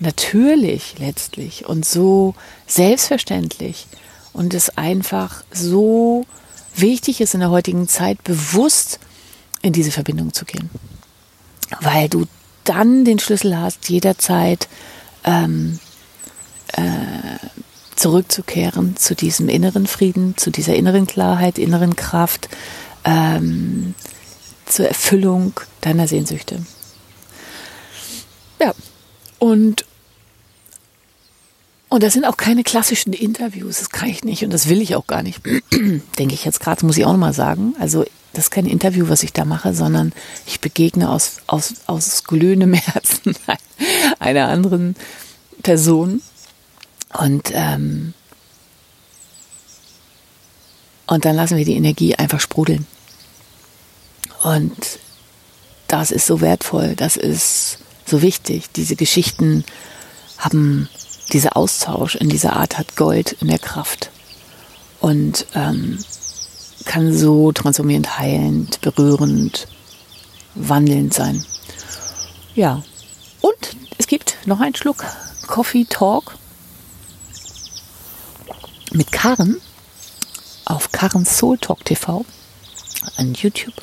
natürlich 0.00 0.98
letztlich 0.98 1.66
und 1.66 1.84
so 1.84 2.34
selbstverständlich 2.66 3.88
und 4.32 4.54
es 4.54 4.78
einfach 4.78 5.44
so 5.52 6.24
wichtig 6.74 7.20
ist 7.20 7.34
in 7.34 7.40
der 7.40 7.50
heutigen 7.50 7.88
Zeit 7.88 8.24
bewusst 8.24 8.98
in 9.60 9.74
diese 9.74 9.90
Verbindung 9.90 10.32
zu 10.32 10.46
gehen, 10.46 10.70
weil 11.82 12.08
du 12.08 12.24
dann 12.64 13.04
den 13.04 13.18
Schlüssel 13.18 13.58
hast, 13.58 13.90
jederzeit 13.90 14.66
ähm, 15.24 15.78
äh, 16.68 16.80
zurückzukehren 17.96 18.96
zu 18.96 19.14
diesem 19.14 19.50
inneren 19.50 19.86
Frieden, 19.86 20.38
zu 20.38 20.50
dieser 20.50 20.74
inneren 20.74 21.06
Klarheit, 21.06 21.58
inneren 21.58 21.96
Kraft, 21.96 22.48
ähm, 23.04 23.94
zur 24.66 24.88
Erfüllung 24.88 25.52
deiner 25.80 26.08
Sehnsüchte. 26.08 26.64
Ja, 28.60 28.74
und, 29.38 29.84
und 31.88 32.02
das 32.02 32.12
sind 32.12 32.24
auch 32.24 32.36
keine 32.36 32.64
klassischen 32.64 33.12
Interviews, 33.12 33.78
das 33.78 33.90
kann 33.90 34.08
ich 34.08 34.24
nicht 34.24 34.44
und 34.44 34.50
das 34.50 34.68
will 34.68 34.80
ich 34.80 34.96
auch 34.96 35.06
gar 35.06 35.22
nicht, 35.22 35.40
denke 36.18 36.34
ich 36.34 36.44
jetzt 36.44 36.60
gerade, 36.60 36.84
muss 36.84 36.96
ich 36.96 37.04
auch 37.04 37.12
nochmal 37.12 37.34
sagen. 37.34 37.74
Also 37.78 38.04
das 38.32 38.46
ist 38.46 38.50
kein 38.50 38.66
Interview, 38.66 39.08
was 39.08 39.22
ich 39.22 39.32
da 39.32 39.44
mache, 39.44 39.72
sondern 39.72 40.12
ich 40.46 40.60
begegne 40.60 41.10
aus, 41.10 41.38
aus, 41.46 41.74
aus 41.86 42.24
glühendem 42.24 42.74
Herzen 42.74 43.34
einer 44.18 44.48
anderen 44.48 44.94
Person 45.62 46.20
und, 47.18 47.50
ähm, 47.54 48.14
und 51.06 51.24
dann 51.24 51.36
lassen 51.36 51.56
wir 51.56 51.64
die 51.64 51.76
Energie 51.76 52.14
einfach 52.14 52.40
sprudeln. 52.40 52.86
Und 54.42 54.98
das 55.88 56.10
ist 56.10 56.26
so 56.26 56.40
wertvoll, 56.40 56.94
das 56.96 57.16
ist 57.16 57.78
so 58.04 58.22
wichtig. 58.22 58.70
Diese 58.74 58.96
Geschichten 58.96 59.64
haben, 60.38 60.88
dieser 61.32 61.56
Austausch 61.56 62.14
in 62.16 62.28
dieser 62.28 62.54
Art 62.54 62.78
hat 62.78 62.96
Gold 62.96 63.32
in 63.40 63.48
der 63.48 63.58
Kraft 63.58 64.10
und 65.00 65.46
ähm, 65.54 65.98
kann 66.84 67.16
so 67.16 67.52
transformierend, 67.52 68.18
heilend, 68.18 68.80
berührend, 68.80 69.66
wandelnd 70.54 71.12
sein. 71.12 71.44
Ja, 72.54 72.82
und 73.40 73.76
es 73.98 74.06
gibt 74.06 74.36
noch 74.46 74.60
einen 74.60 74.74
Schluck 74.74 75.04
Coffee 75.46 75.84
Talk 75.84 76.36
mit 78.92 79.12
Karen 79.12 79.60
auf 80.64 80.90
Karen 80.90 81.24
Soul 81.24 81.58
Talk 81.58 81.84
TV 81.84 82.24
an 83.16 83.34
YouTube, 83.34 83.74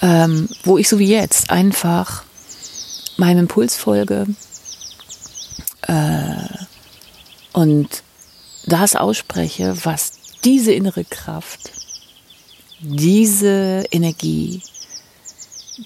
ähm, 0.00 0.48
wo 0.64 0.78
ich 0.78 0.88
so 0.88 0.98
wie 0.98 1.08
jetzt 1.08 1.50
einfach 1.50 2.24
meinem 3.16 3.40
Impuls 3.40 3.76
folge 3.76 4.26
äh, 5.82 6.48
und 7.52 8.02
das 8.66 8.94
ausspreche, 8.96 9.76
was 9.84 10.12
diese 10.44 10.72
innere 10.72 11.04
Kraft, 11.04 11.72
diese 12.80 13.84
Energie, 13.90 14.62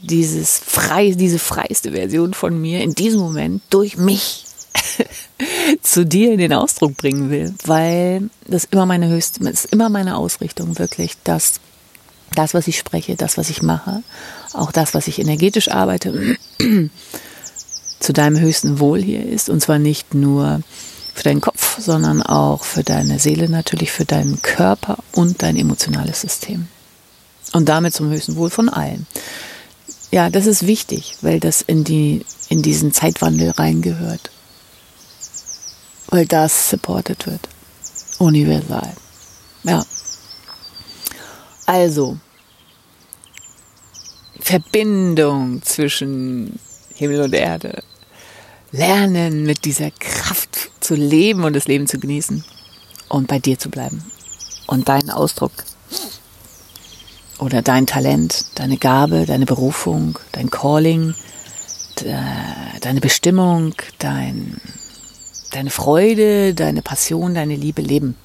dieses 0.02 0.58
frei, 0.58 1.10
diese 1.12 1.38
freiste 1.38 1.92
Version 1.92 2.34
von 2.34 2.60
mir 2.60 2.82
in 2.82 2.94
diesem 2.94 3.20
Moment 3.20 3.62
durch 3.70 3.96
mich 3.96 4.44
zu 5.82 6.04
dir 6.04 6.32
in 6.32 6.38
den 6.38 6.52
Ausdruck 6.52 6.96
bringen 6.96 7.30
will, 7.30 7.54
weil 7.64 8.30
das 8.46 8.64
immer 8.66 8.86
meine 8.86 9.08
höchste, 9.08 9.48
ist 9.48 9.66
immer 9.66 9.88
meine 9.88 10.16
Ausrichtung 10.16 10.78
wirklich, 10.78 11.16
dass 11.24 11.54
das, 12.34 12.54
was 12.54 12.68
ich 12.68 12.78
spreche, 12.78 13.16
das, 13.16 13.38
was 13.38 13.50
ich 13.50 13.62
mache, 13.62 14.02
auch 14.52 14.72
das, 14.72 14.94
was 14.94 15.08
ich 15.08 15.18
energetisch 15.18 15.70
arbeite, 15.70 16.36
zu 18.00 18.12
deinem 18.12 18.40
höchsten 18.40 18.80
Wohl 18.80 19.02
hier 19.02 19.24
ist 19.26 19.48
und 19.48 19.60
zwar 19.60 19.78
nicht 19.78 20.14
nur 20.14 20.60
für 21.14 21.24
deinen 21.24 21.40
Kopf, 21.40 21.78
sondern 21.78 22.22
auch 22.22 22.64
für 22.64 22.82
deine 22.82 23.18
Seele 23.18 23.48
natürlich, 23.48 23.92
für 23.92 24.04
deinen 24.04 24.40
Körper 24.42 24.98
und 25.12 25.42
dein 25.42 25.56
emotionales 25.56 26.22
System. 26.22 26.68
Und 27.52 27.68
damit 27.68 27.92
zum 27.92 28.10
höchsten 28.10 28.36
Wohl 28.36 28.48
von 28.48 28.70
allen. 28.70 29.06
Ja, 30.10 30.30
das 30.30 30.46
ist 30.46 30.66
wichtig, 30.66 31.16
weil 31.20 31.38
das 31.38 31.60
in 31.60 31.84
die, 31.84 32.24
in 32.48 32.62
diesen 32.62 32.92
Zeitwandel 32.92 33.50
reingehört 33.50 34.30
weil 36.12 36.26
das 36.26 36.68
supported 36.68 37.26
wird. 37.26 37.48
Universal. 38.18 38.92
Ja. 39.64 39.82
Also, 41.66 42.18
Verbindung 44.40 45.62
zwischen 45.62 46.58
Himmel 46.94 47.22
und 47.22 47.34
Erde. 47.34 47.82
lernen, 48.72 49.44
mit 49.44 49.64
dieser 49.64 49.90
Kraft 49.90 50.70
zu 50.80 50.94
leben 50.94 51.44
und 51.44 51.54
das 51.54 51.68
Leben 51.68 51.86
zu 51.86 51.98
genießen 51.98 52.42
und 53.08 53.28
bei 53.28 53.38
dir 53.38 53.58
zu 53.58 53.68
bleiben 53.68 54.02
und 54.66 54.88
deinen 54.88 55.10
Ausdruck 55.10 55.52
oder 57.38 57.60
dein 57.62 57.86
Talent, 57.86 58.46
deine 58.54 58.78
Gabe, 58.78 59.26
deine 59.26 59.46
Berufung, 59.46 60.18
dein 60.32 60.50
Calling, 60.50 61.14
deine 62.80 63.00
Bestimmung, 63.00 63.74
dein, 63.98 64.60
deine 65.50 65.70
Freude, 65.70 66.54
deine 66.54 66.82
Passion, 66.82 67.34
deine 67.34 67.56
Liebe 67.56 67.82
leben. 67.82 68.16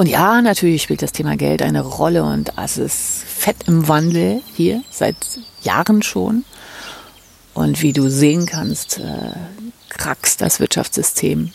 Und 0.00 0.06
ja, 0.06 0.40
natürlich 0.40 0.82
spielt 0.82 1.02
das 1.02 1.12
Thema 1.12 1.36
Geld 1.36 1.60
eine 1.60 1.82
Rolle 1.82 2.24
und 2.24 2.52
es 2.56 2.78
ist 2.78 3.22
fett 3.22 3.68
im 3.68 3.86
Wandel 3.86 4.40
hier 4.56 4.82
seit 4.90 5.14
Jahren 5.60 6.00
schon. 6.00 6.46
Und 7.52 7.82
wie 7.82 7.92
du 7.92 8.08
sehen 8.08 8.46
kannst, 8.46 8.96
äh, 8.96 9.34
krackst 9.90 10.40
das 10.40 10.58
Wirtschaftssystem. 10.58 11.52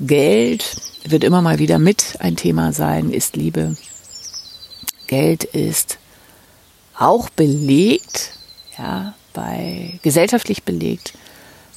Geld 0.00 0.74
wird 1.04 1.22
immer 1.22 1.42
mal 1.42 1.58
wieder 1.58 1.78
mit 1.78 2.16
ein 2.20 2.36
Thema 2.36 2.72
sein, 2.72 3.10
ist 3.10 3.36
Liebe. 3.36 3.76
Geld 5.06 5.44
ist 5.44 5.98
auch 6.98 7.28
belegt, 7.28 8.38
ja, 8.78 9.12
bei 9.34 9.98
gesellschaftlich 10.00 10.62
belegt 10.62 11.12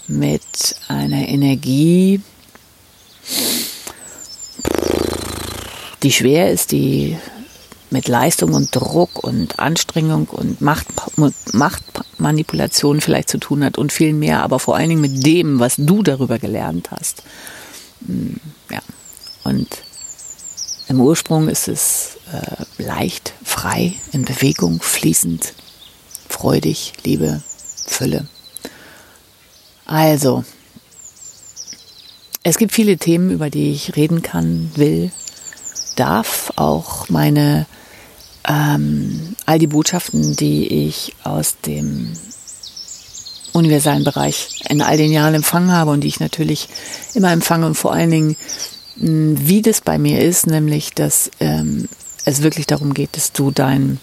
mit 0.08 0.78
einer 0.88 1.28
Energie, 1.28 2.22
die 6.08 6.14
schwer 6.14 6.50
ist, 6.50 6.72
die 6.72 7.18
mit 7.90 8.08
Leistung 8.08 8.54
und 8.54 8.74
Druck 8.74 9.26
und 9.26 9.60
Anstrengung 9.60 10.30
und 10.30 10.62
Macht, 10.62 10.88
Machtmanipulation 11.52 13.02
vielleicht 13.02 13.28
zu 13.28 13.40
tun 13.40 13.62
hat 13.62 13.78
und 13.78 13.92
viel 13.92 14.14
mehr, 14.14 14.42
aber 14.42 14.60
vor 14.60 14.78
allen 14.78 14.88
Dingen 14.88 15.02
mit 15.02 15.26
dem, 15.26 15.60
was 15.60 15.76
du 15.76 16.04
darüber 16.04 16.40
gelernt 16.40 16.92
hast. 16.92 17.24
Hm, 18.06 18.38
ja. 18.72 18.80
Und 19.44 19.68
im 20.88 21.02
Ursprung 21.02 21.50
ist 21.50 21.68
es 21.68 22.20
äh, 22.32 22.82
leicht, 22.82 23.34
frei, 23.44 23.94
in 24.14 24.24
Bewegung, 24.24 24.80
fließend, 24.80 25.56
freudig, 26.30 26.94
Liebe, 27.04 27.42
Fülle. 27.86 28.30
Also, 29.86 30.46
es 32.44 32.58
gibt 32.58 32.72
viele 32.72 32.96
Themen, 32.96 33.30
über 33.30 33.50
die 33.50 33.74
ich 33.74 33.98
reden 33.98 34.22
kann, 34.22 34.72
will, 34.76 35.12
darf. 36.00 36.54
Auch 36.56 37.10
meine, 37.10 37.66
ähm, 38.48 39.36
all 39.46 39.60
die 39.60 39.68
Botschaften, 39.68 40.36
die 40.36 40.88
ich 40.88 41.14
aus 41.24 41.58
dem 41.66 42.14
universalen 43.54 44.04
Bereich 44.04 44.62
in 44.70 44.82
all 44.82 44.98
den 44.98 45.12
Jahren 45.12 45.34
empfangen 45.34 45.72
habe 45.72 45.92
und 45.92 46.02
die 46.02 46.08
ich 46.08 46.20
natürlich 46.20 46.70
immer 47.14 47.32
empfange 47.32 47.66
und 47.66 47.76
vor 47.76 47.92
allen 47.92 48.12
Dingen, 48.12 48.38
wie 48.96 49.62
das 49.62 49.82
bei 49.82 49.98
mir 49.98 50.22
ist, 50.22 50.48
nämlich, 50.48 50.94
dass 50.94 51.30
ähm, 51.40 51.90
es 52.26 52.42
wirklich 52.42 52.68
darum 52.68 52.94
geht, 52.94 53.16
dass 53.16 53.32
du 53.32 53.52
dein 53.52 54.00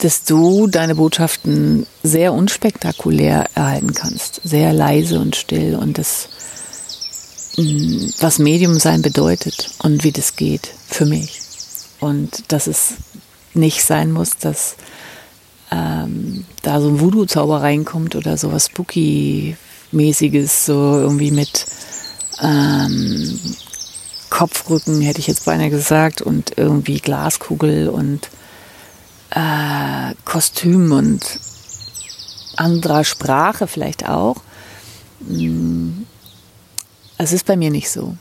dass 0.00 0.24
du 0.24 0.66
deine 0.66 0.94
Botschaften 0.94 1.86
sehr 2.02 2.32
unspektakulär 2.32 3.46
erhalten 3.54 3.92
kannst, 3.92 4.40
sehr 4.44 4.72
leise 4.72 5.20
und 5.20 5.36
still 5.36 5.76
und 5.76 5.98
das, 5.98 6.28
mm, 7.56 8.08
was 8.18 8.38
Medium 8.38 8.78
sein 8.78 9.02
bedeutet 9.02 9.70
und 9.82 10.02
wie 10.02 10.12
das 10.12 10.36
geht 10.36 10.72
für 10.88 11.04
mich. 11.04 11.40
Und 12.00 12.50
dass 12.50 12.66
es 12.66 12.94
nicht 13.52 13.84
sein 13.84 14.10
muss, 14.10 14.38
dass 14.38 14.76
ähm, 15.70 16.44
da 16.62 16.80
so 16.80 16.88
ein 16.88 17.00
Voodoo-Zauber 17.00 17.60
reinkommt 17.60 18.16
oder 18.16 18.38
sowas 18.38 18.66
Spooky-mäßiges, 18.66 20.64
so 20.64 20.98
irgendwie 20.98 21.30
mit 21.30 21.66
ähm, 22.40 23.38
Kopfrücken, 24.30 25.02
hätte 25.02 25.18
ich 25.18 25.26
jetzt 25.26 25.44
beinahe 25.44 25.68
gesagt, 25.68 26.22
und 26.22 26.56
irgendwie 26.56 27.00
Glaskugel 27.00 27.90
und 27.90 28.30
äh, 29.30 30.14
Kostüm 30.24 30.92
und 30.92 31.40
anderer 32.56 33.04
Sprache 33.04 33.66
vielleicht 33.66 34.08
auch. 34.08 34.36
Mm, 35.20 36.02
es 37.18 37.32
ist 37.32 37.46
bei 37.46 37.56
mir 37.56 37.70
nicht 37.70 37.90
so. 37.90 38.16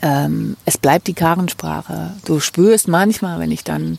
Ähm, 0.00 0.56
es 0.64 0.78
bleibt 0.78 1.06
die 1.06 1.14
Karensprache. 1.14 2.12
Du 2.24 2.40
spürst 2.40 2.88
manchmal, 2.88 3.38
wenn 3.38 3.52
ich 3.52 3.64
dann 3.64 3.98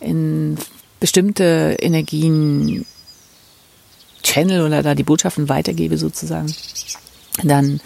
in 0.00 0.56
bestimmte 1.00 1.76
Energien 1.80 2.84
channel 4.22 4.66
oder 4.66 4.82
da 4.82 4.94
die 4.94 5.04
Botschaften 5.04 5.48
weitergebe 5.48 5.96
sozusagen, 5.96 6.52
dann 7.44 7.80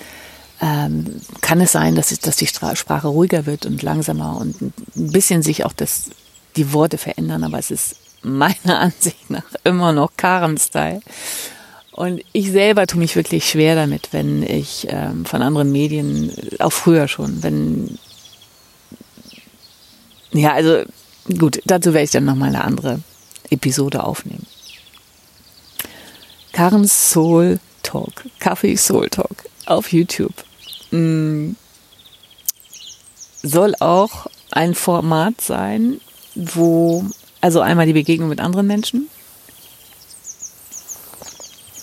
ähm, 0.62 1.20
kann 1.40 1.60
es 1.60 1.72
sein, 1.72 1.94
dass, 1.94 2.12
ich, 2.12 2.20
dass 2.20 2.36
die 2.36 2.46
Sprache 2.46 3.08
ruhiger 3.08 3.46
wird 3.46 3.66
und 3.66 3.82
langsamer 3.82 4.38
und 4.38 4.60
ein 4.62 4.72
bisschen 4.94 5.42
sich 5.42 5.64
auch 5.64 5.72
das 5.72 6.10
die 6.56 6.72
Worte 6.72 6.98
verändern, 6.98 7.44
aber 7.44 7.58
es 7.58 7.70
ist 7.70 7.96
meiner 8.22 8.78
Ansicht 8.80 9.30
nach 9.30 9.44
immer 9.64 9.92
noch 9.92 10.12
Karen-Style. 10.16 11.00
Und 11.92 12.22
ich 12.32 12.50
selber 12.50 12.86
tue 12.86 13.00
mich 13.00 13.16
wirklich 13.16 13.48
schwer 13.48 13.74
damit, 13.74 14.08
wenn 14.12 14.42
ich 14.42 14.86
ähm, 14.88 15.26
von 15.26 15.42
anderen 15.42 15.70
Medien, 15.70 16.32
auch 16.58 16.72
früher 16.72 17.06
schon, 17.06 17.42
wenn, 17.42 17.98
ja, 20.32 20.54
also 20.54 20.84
gut, 21.38 21.60
dazu 21.66 21.92
werde 21.92 22.04
ich 22.04 22.10
dann 22.10 22.24
nochmal 22.24 22.48
eine 22.48 22.64
andere 22.64 23.00
Episode 23.50 24.04
aufnehmen. 24.04 24.46
Karens 26.52 27.10
Soul 27.10 27.60
Talk, 27.82 28.24
Kaffee 28.38 28.76
Soul 28.76 29.10
Talk 29.10 29.44
auf 29.66 29.92
YouTube. 29.92 30.34
Mm, 30.90 31.52
soll 33.42 33.74
auch 33.80 34.26
ein 34.50 34.74
Format 34.74 35.40
sein, 35.40 36.00
wo, 36.34 37.04
also 37.40 37.60
einmal 37.60 37.86
die 37.86 37.92
Begegnung 37.92 38.28
mit 38.28 38.40
anderen 38.40 38.66
Menschen 38.66 39.08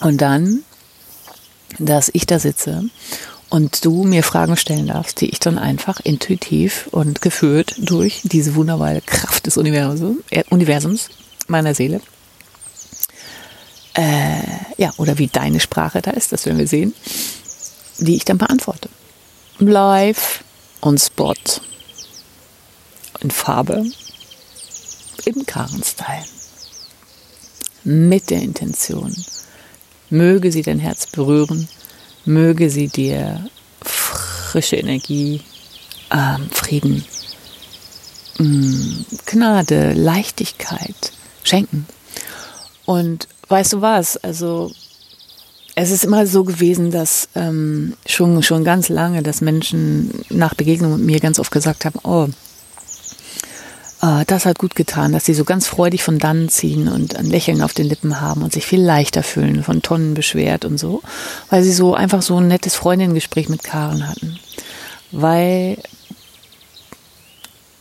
und 0.01 0.21
dann, 0.21 0.63
dass 1.77 2.09
ich 2.13 2.25
da 2.25 2.39
sitze 2.39 2.89
und 3.49 3.83
du 3.83 4.03
mir 4.03 4.23
Fragen 4.23 4.55
stellen 4.57 4.87
darfst, 4.87 5.21
die 5.21 5.29
ich 5.29 5.39
dann 5.39 5.57
einfach 5.57 5.99
intuitiv 5.99 6.87
und 6.91 7.21
geführt 7.21 7.75
durch 7.77 8.21
diese 8.23 8.55
wunderbare 8.55 9.01
Kraft 9.01 9.47
des 9.47 9.57
Universums, 9.57 10.19
äh, 10.29 10.43
Universums 10.49 11.09
meiner 11.47 11.73
Seele, 11.73 12.01
äh, 13.95 14.41
ja, 14.77 14.91
oder 14.97 15.17
wie 15.17 15.27
deine 15.27 15.59
Sprache 15.59 16.01
da 16.01 16.11
ist, 16.11 16.31
das 16.31 16.45
werden 16.45 16.59
wir 16.59 16.67
sehen, 16.67 16.93
die 17.97 18.15
ich 18.15 18.25
dann 18.25 18.37
beantworte. 18.37 18.89
Live 19.57 20.43
on 20.81 20.97
Spot. 20.97 21.33
In 23.21 23.31
Farbe 23.31 23.83
im 25.25 25.45
Karen-Style. 25.45 26.25
Mit 27.83 28.29
der 28.29 28.41
Intention. 28.41 29.15
Möge 30.09 30.51
sie 30.51 30.61
dein 30.61 30.79
Herz 30.79 31.07
berühren, 31.07 31.67
möge 32.25 32.69
sie 32.69 32.87
dir 32.87 33.49
frische 33.81 34.75
Energie, 34.75 35.41
ähm, 36.11 36.49
Frieden, 36.51 37.05
mh, 38.39 38.45
mm, 38.45 39.05
Gnade, 39.25 39.93
Leichtigkeit 39.93 41.11
schenken. 41.43 41.85
Und 42.85 43.27
weißt 43.47 43.73
du 43.73 43.81
was? 43.81 44.17
Also 44.17 44.71
es 45.75 45.91
ist 45.91 46.03
immer 46.03 46.25
so 46.27 46.43
gewesen, 46.43 46.91
dass 46.91 47.29
ähm, 47.35 47.93
schon 48.05 48.41
schon 48.43 48.63
ganz 48.63 48.89
lange, 48.89 49.23
dass 49.23 49.41
Menschen 49.41 50.11
nach 50.29 50.53
Begegnung 50.53 50.97
mit 50.97 51.05
mir 51.05 51.19
ganz 51.19 51.39
oft 51.39 51.51
gesagt 51.51 51.85
haben: 51.85 51.99
Oh, 52.03 52.27
das 54.01 54.45
hat 54.45 54.59
gut 54.59 54.75
getan, 54.75 55.11
dass 55.11 55.25
sie 55.25 55.33
so 55.33 55.43
ganz 55.43 55.67
freudig 55.67 56.03
von 56.03 56.19
dannen 56.19 56.47
ziehen 56.47 56.87
und 56.87 57.17
ein 57.17 57.25
Lächeln 57.25 57.61
auf 57.61 57.73
den 57.73 57.85
Lippen 57.85 58.21
haben 58.21 58.43
und 58.43 58.53
sich 58.53 58.65
viel 58.65 58.81
leichter 58.81 59.23
fühlen, 59.23 59.63
von 59.63 59.81
Tonnen 59.81 60.13
beschwert 60.13 60.63
und 60.63 60.77
so, 60.77 61.01
weil 61.49 61.63
sie 61.63 61.73
so 61.73 61.95
einfach 61.95 62.21
so 62.21 62.37
ein 62.37 62.47
nettes 62.47 62.75
Freundinnengespräch 62.75 63.49
mit 63.49 63.63
Karen 63.63 64.07
hatten. 64.07 64.39
Weil 65.11 65.79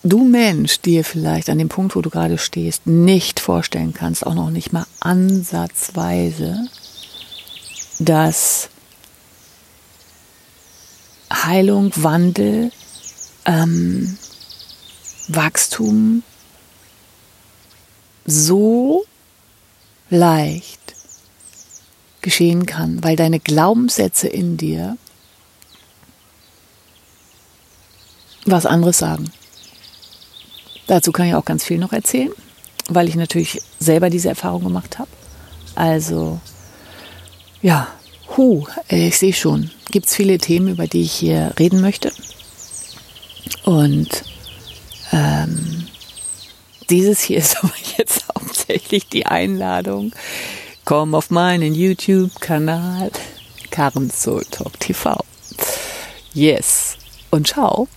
du 0.03 0.25
Mensch 0.25 0.81
dir 0.81 1.05
vielleicht 1.05 1.51
an 1.51 1.59
dem 1.59 1.69
Punkt, 1.69 1.95
wo 1.95 2.03
du 2.03 2.11
gerade 2.11 2.39
stehst, 2.39 2.87
nicht 2.87 3.39
vorstellen 3.39 3.95
kannst, 3.95 4.27
auch 4.27 4.35
noch 4.35 4.51
nicht 4.51 4.73
mal 4.73 4.87
ansatzweise, 4.99 6.67
dass 8.01 8.71
Heilung, 11.33 11.93
Wandel, 11.95 12.73
ähm, 13.45 14.19
Wachstum 15.29 16.23
so 18.27 19.05
leicht 20.11 20.79
geschehen 22.21 22.67
kann, 22.67 23.03
weil 23.03 23.17
deine 23.17 23.41
Glaubenssätze 23.41 24.29
in 24.29 24.57
dir 24.57 24.97
was 28.45 28.67
anderes 28.67 28.99
sagen. 28.99 29.31
Dazu 30.87 31.13
kann 31.13 31.27
ich 31.27 31.35
auch 31.35 31.45
ganz 31.45 31.65
viel 31.65 31.79
noch 31.79 31.93
erzählen, 31.93 32.33
weil 32.89 33.09
ich 33.09 33.15
natürlich 33.15 33.61
selber 33.79 34.11
diese 34.11 34.31
Erfahrung 34.31 34.65
gemacht 34.65 34.99
habe. 34.99 35.11
Also, 35.75 36.41
ja, 37.63 37.89
hu, 38.37 38.67
ich 38.89 39.19
sehe 39.19 39.35
schon, 39.35 39.71
gibt 39.91 40.07
es 40.07 40.15
viele 40.15 40.39
Themen, 40.39 40.69
über 40.69 40.87
die 40.87 41.03
ich 41.03 41.13
hier 41.13 41.53
reden 41.59 41.81
möchte. 41.81 42.11
Und 43.65 44.25
ähm, 45.19 45.87
dieses 46.91 47.21
hier 47.21 47.39
ist 47.39 47.59
aber 47.63 47.73
jetzt 47.97 48.25
hauptsächlich 48.29 49.09
die 49.09 49.27
Einladung. 49.27 50.13
Komm 50.85 51.15
auf 51.15 51.31
meinen 51.31 51.75
YouTube-Kanal 51.75 53.11
Karen 53.71 54.11
Soul 54.11 54.45
Talk 54.51 54.79
TV. 54.81 55.19
Yes. 56.33 56.97
Und 57.31 57.49
schau, 57.49 57.89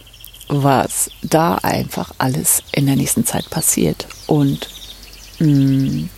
was 0.49 1.09
da 1.21 1.55
einfach 1.55 2.11
alles 2.17 2.63
in 2.73 2.85
der 2.85 2.97
nächsten 2.97 3.25
Zeit 3.25 3.49
passiert. 3.49 4.07
Und 4.27 4.67
mh, 5.39 5.47
mm, 5.47 6.09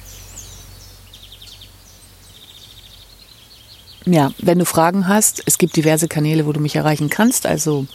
ja, 4.06 4.32
wenn 4.40 4.60
du 4.60 4.66
Fragen 4.66 5.08
hast, 5.08 5.44
es 5.46 5.58
gibt 5.58 5.76
diverse 5.76 6.08
Kanäle, 6.08 6.46
wo 6.46 6.54
du 6.54 6.60
mich 6.60 6.76
erreichen 6.76 7.10
kannst. 7.10 7.46
Also 7.46 7.86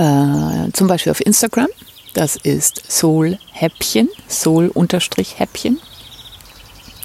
äh, 0.00 0.72
zum 0.72 0.86
Beispiel 0.86 1.12
auf 1.12 1.24
Instagram. 1.24 1.68
Das 2.14 2.36
ist 2.36 2.90
Soul 2.90 3.38
Häppchen, 3.52 4.08
Soul 4.28 4.72
Häppchen 4.74 5.78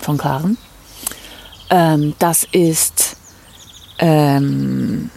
von 0.02 0.18
Karen. 0.18 0.58
Ähm, 1.70 2.16
das 2.20 2.48
ist 2.52 3.18
ähm, 4.00 5.10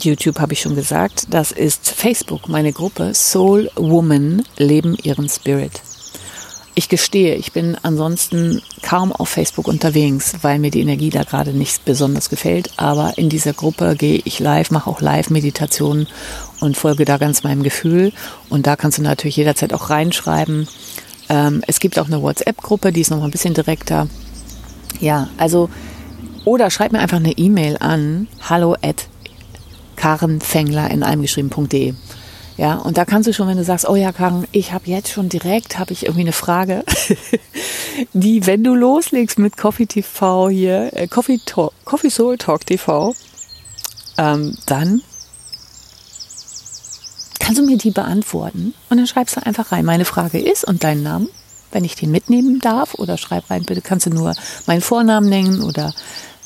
YouTube 0.00 0.38
habe 0.38 0.52
ich 0.52 0.60
schon 0.60 0.76
gesagt. 0.76 1.26
Das 1.30 1.50
ist 1.52 1.90
Facebook, 1.90 2.48
meine 2.48 2.72
Gruppe 2.72 3.14
Soul 3.14 3.70
Woman 3.74 4.44
leben 4.56 4.96
ihren 5.02 5.28
Spirit. 5.28 5.80
Ich 6.78 6.90
gestehe, 6.90 7.36
ich 7.36 7.52
bin 7.52 7.74
ansonsten 7.82 8.60
kaum 8.82 9.10
auf 9.10 9.30
Facebook 9.30 9.66
unterwegs, 9.66 10.34
weil 10.42 10.58
mir 10.58 10.70
die 10.70 10.82
Energie 10.82 11.08
da 11.08 11.22
gerade 11.22 11.54
nicht 11.54 11.86
besonders 11.86 12.28
gefällt. 12.28 12.70
Aber 12.76 13.16
in 13.16 13.30
dieser 13.30 13.54
Gruppe 13.54 13.96
gehe 13.96 14.20
ich 14.22 14.40
live, 14.40 14.70
mache 14.70 14.90
auch 14.90 15.00
Live-Meditationen 15.00 16.06
und 16.60 16.76
folge 16.76 17.06
da 17.06 17.16
ganz 17.16 17.44
meinem 17.44 17.62
Gefühl. 17.62 18.12
Und 18.50 18.66
da 18.66 18.76
kannst 18.76 18.98
du 18.98 19.02
natürlich 19.02 19.38
jederzeit 19.38 19.72
auch 19.72 19.88
reinschreiben. 19.88 20.68
Ähm, 21.30 21.62
es 21.66 21.80
gibt 21.80 21.98
auch 21.98 22.08
eine 22.08 22.20
WhatsApp-Gruppe, 22.20 22.92
die 22.92 23.00
ist 23.00 23.10
noch 23.10 23.24
ein 23.24 23.30
bisschen 23.30 23.54
direkter. 23.54 24.08
Ja, 25.00 25.30
also, 25.38 25.70
oder 26.44 26.70
schreib 26.70 26.92
mir 26.92 26.98
einfach 26.98 27.16
eine 27.16 27.32
E-Mail 27.38 27.78
an 27.80 28.28
hallo 28.42 28.76
at 28.82 29.08
karenfängler 29.96 30.90
in 30.90 31.02
einem 31.02 31.22
geschrieben.de. 31.22 31.94
Ja, 32.56 32.76
und 32.76 32.96
da 32.96 33.04
kannst 33.04 33.28
du 33.28 33.34
schon, 33.34 33.48
wenn 33.48 33.58
du 33.58 33.64
sagst, 33.64 33.86
oh 33.86 33.96
ja, 33.96 34.12
Karen, 34.12 34.46
ich 34.50 34.72
habe 34.72 34.88
jetzt 34.88 35.12
schon 35.12 35.28
direkt, 35.28 35.78
habe 35.78 35.92
ich 35.92 36.04
irgendwie 36.04 36.22
eine 36.22 36.32
Frage, 36.32 36.84
die, 38.14 38.46
wenn 38.46 38.64
du 38.64 38.74
loslegst 38.74 39.38
mit 39.38 39.58
Coffee 39.58 39.84
TV 39.84 40.48
hier, 40.48 40.90
äh, 40.94 41.06
Coffee, 41.06 41.38
Talk, 41.44 41.72
Coffee 41.84 42.08
Soul 42.08 42.38
Talk 42.38 42.64
TV, 42.64 43.14
ähm, 44.16 44.56
dann 44.64 45.02
kannst 47.38 47.60
du 47.60 47.66
mir 47.66 47.76
die 47.76 47.90
beantworten 47.90 48.72
und 48.88 48.96
dann 48.96 49.06
schreibst 49.06 49.36
du 49.36 49.44
einfach 49.44 49.70
rein, 49.70 49.84
meine 49.84 50.06
Frage 50.06 50.40
ist 50.40 50.64
und 50.64 50.82
deinen 50.82 51.02
Namen, 51.02 51.28
wenn 51.72 51.84
ich 51.84 51.94
den 51.94 52.10
mitnehmen 52.10 52.60
darf 52.60 52.94
oder 52.94 53.18
schreib 53.18 53.50
rein, 53.50 53.64
bitte 53.64 53.82
kannst 53.82 54.06
du 54.06 54.10
nur 54.10 54.34
meinen 54.66 54.80
Vornamen 54.80 55.28
nennen 55.28 55.62
oder 55.62 55.92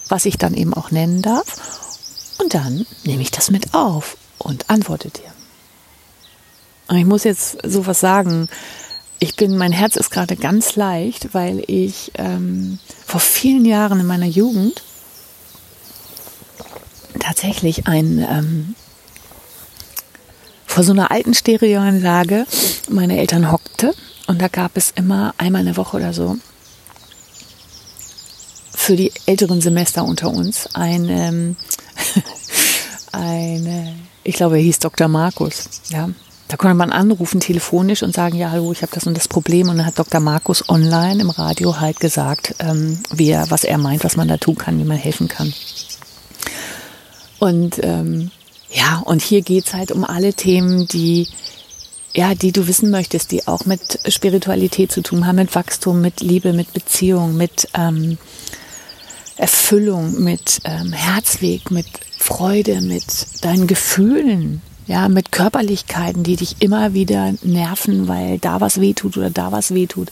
was 0.08 0.26
ich 0.26 0.38
dann 0.38 0.54
eben 0.54 0.74
auch 0.74 0.90
nennen 0.90 1.22
darf 1.22 2.36
und 2.38 2.52
dann 2.52 2.84
nehme 3.04 3.22
ich 3.22 3.30
das 3.30 3.52
mit 3.52 3.74
auf 3.74 4.16
und 4.38 4.68
antworte 4.68 5.10
dir. 5.10 5.39
Und 6.90 6.96
ich 6.96 7.06
muss 7.06 7.22
jetzt 7.22 7.58
sowas 7.62 8.00
sagen. 8.00 8.48
Ich 9.20 9.36
bin, 9.36 9.56
mein 9.56 9.70
Herz 9.70 9.96
ist 9.96 10.10
gerade 10.10 10.34
ganz 10.34 10.74
leicht, 10.74 11.34
weil 11.34 11.62
ich 11.66 12.10
ähm, 12.16 12.78
vor 13.06 13.20
vielen 13.20 13.64
Jahren 13.64 14.00
in 14.00 14.06
meiner 14.06 14.26
Jugend 14.26 14.82
tatsächlich 17.20 17.86
ein 17.86 18.26
ähm, 18.28 18.74
vor 20.66 20.82
so 20.82 20.92
einer 20.92 21.10
alten 21.10 21.34
Stereoanlage 21.34 22.46
meine 22.88 23.18
Eltern 23.18 23.52
hockte 23.52 23.94
und 24.26 24.40
da 24.40 24.48
gab 24.48 24.76
es 24.76 24.90
immer 24.92 25.34
einmal 25.36 25.60
eine 25.60 25.76
Woche 25.76 25.98
oder 25.98 26.12
so 26.12 26.38
für 28.74 28.96
die 28.96 29.12
älteren 29.26 29.60
Semester 29.60 30.04
unter 30.04 30.30
uns 30.30 30.74
ein 30.74 31.08
ähm, 31.08 31.56
eine 33.12 33.94
ich 34.22 34.36
glaube, 34.36 34.56
er 34.56 34.62
hieß 34.62 34.78
Dr. 34.78 35.08
Markus, 35.08 35.68
ja, 35.88 36.08
da 36.50 36.56
konnte 36.56 36.74
man 36.74 36.90
anrufen 36.90 37.38
telefonisch 37.38 38.02
und 38.02 38.12
sagen, 38.12 38.36
ja, 38.36 38.50
hallo, 38.50 38.72
ich 38.72 38.82
habe 38.82 38.90
das 38.92 39.06
und 39.06 39.16
das 39.16 39.28
Problem. 39.28 39.68
Und 39.68 39.78
dann 39.78 39.86
hat 39.86 40.00
Dr. 40.00 40.20
Markus 40.20 40.68
online 40.68 41.22
im 41.22 41.30
Radio 41.30 41.78
halt 41.78 42.00
gesagt, 42.00 42.56
ähm, 42.58 42.98
er, 43.16 43.48
was 43.50 43.62
er 43.62 43.78
meint, 43.78 44.02
was 44.02 44.16
man 44.16 44.26
da 44.26 44.36
tun 44.36 44.56
kann, 44.56 44.76
wie 44.80 44.84
man 44.84 44.96
helfen 44.96 45.28
kann. 45.28 45.54
Und 47.38 47.78
ähm, 47.84 48.32
ja, 48.68 49.00
und 49.04 49.22
hier 49.22 49.42
geht's 49.42 49.74
halt 49.74 49.92
um 49.92 50.04
alle 50.04 50.34
Themen, 50.34 50.88
die 50.88 51.28
ja, 52.12 52.34
die 52.34 52.50
du 52.50 52.66
wissen 52.66 52.90
möchtest, 52.90 53.30
die 53.30 53.46
auch 53.46 53.64
mit 53.66 54.00
Spiritualität 54.08 54.90
zu 54.90 55.02
tun 55.02 55.28
haben, 55.28 55.36
mit 55.36 55.54
Wachstum, 55.54 56.00
mit 56.00 56.20
Liebe, 56.20 56.52
mit 56.52 56.72
Beziehung, 56.72 57.36
mit 57.36 57.68
ähm, 57.74 58.18
Erfüllung, 59.36 60.20
mit 60.20 60.60
ähm, 60.64 60.92
Herzweg, 60.92 61.70
mit 61.70 61.86
Freude, 62.18 62.80
mit 62.80 63.04
deinen 63.44 63.68
Gefühlen, 63.68 64.60
ja, 64.86 65.08
mit 65.08 65.32
Körperlichkeiten, 65.32 66.22
die 66.22 66.36
dich 66.36 66.56
immer 66.60 66.94
wieder 66.94 67.34
nerven, 67.42 68.08
weil 68.08 68.38
da 68.38 68.60
was 68.60 68.80
wehtut 68.80 69.16
oder 69.16 69.30
da 69.30 69.52
was 69.52 69.72
wehtut, 69.72 70.10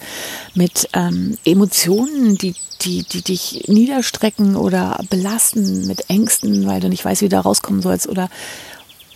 mit 0.54 0.88
ähm, 0.92 1.36
Emotionen, 1.44 2.38
die, 2.38 2.54
die, 2.82 3.02
die 3.02 3.22
dich 3.22 3.64
niederstrecken 3.68 4.56
oder 4.56 5.00
belasten, 5.10 5.86
mit 5.86 6.08
Ängsten, 6.08 6.66
weil 6.66 6.80
du 6.80 6.88
nicht 6.88 7.04
weißt, 7.04 7.22
wie 7.22 7.28
du 7.28 7.36
da 7.36 7.40
rauskommen 7.40 7.82
sollst 7.82 8.08
oder, 8.08 8.28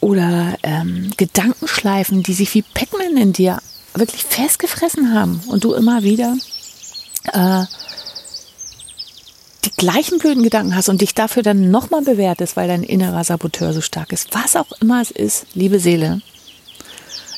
oder 0.00 0.54
ähm, 0.62 1.10
Gedankenschleifen, 1.16 2.22
die 2.22 2.34
sich 2.34 2.54
wie 2.54 2.62
Pac-Man 2.62 3.16
in 3.16 3.32
dir 3.32 3.58
wirklich 3.94 4.24
festgefressen 4.24 5.14
haben 5.14 5.40
und 5.46 5.64
du 5.64 5.74
immer 5.74 6.02
wieder 6.02 6.36
äh, 7.32 7.64
die 9.72 9.86
gleichen 9.86 10.18
blöden 10.18 10.42
Gedanken 10.42 10.76
hast 10.76 10.88
und 10.88 11.00
dich 11.00 11.14
dafür 11.14 11.42
dann 11.42 11.70
nochmal 11.70 12.02
bewertest, 12.02 12.56
weil 12.56 12.68
dein 12.68 12.82
innerer 12.82 13.24
Saboteur 13.24 13.72
so 13.72 13.80
stark 13.80 14.12
ist, 14.12 14.34
was 14.34 14.56
auch 14.56 14.72
immer 14.80 15.00
es 15.00 15.10
ist, 15.10 15.46
liebe 15.54 15.78
Seele, 15.78 16.20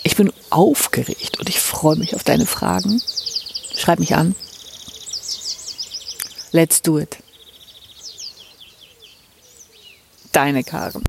ich 0.03 0.17
bin 0.17 0.33
aufgeregt 0.51 1.39
und 1.41 1.49
ich 1.49 1.61
freue 1.61 1.97
mich 1.97 2.15
auf 2.15 2.23
deine 2.23 2.47
Fragen. 2.47 3.01
Schreib 3.75 3.99
mich 3.99 4.15
an. 4.15 4.37
Let's 6.53 6.83
do 6.83 6.99
it. 6.99 7.17
Deine 10.31 10.63
Karen. 10.63 11.05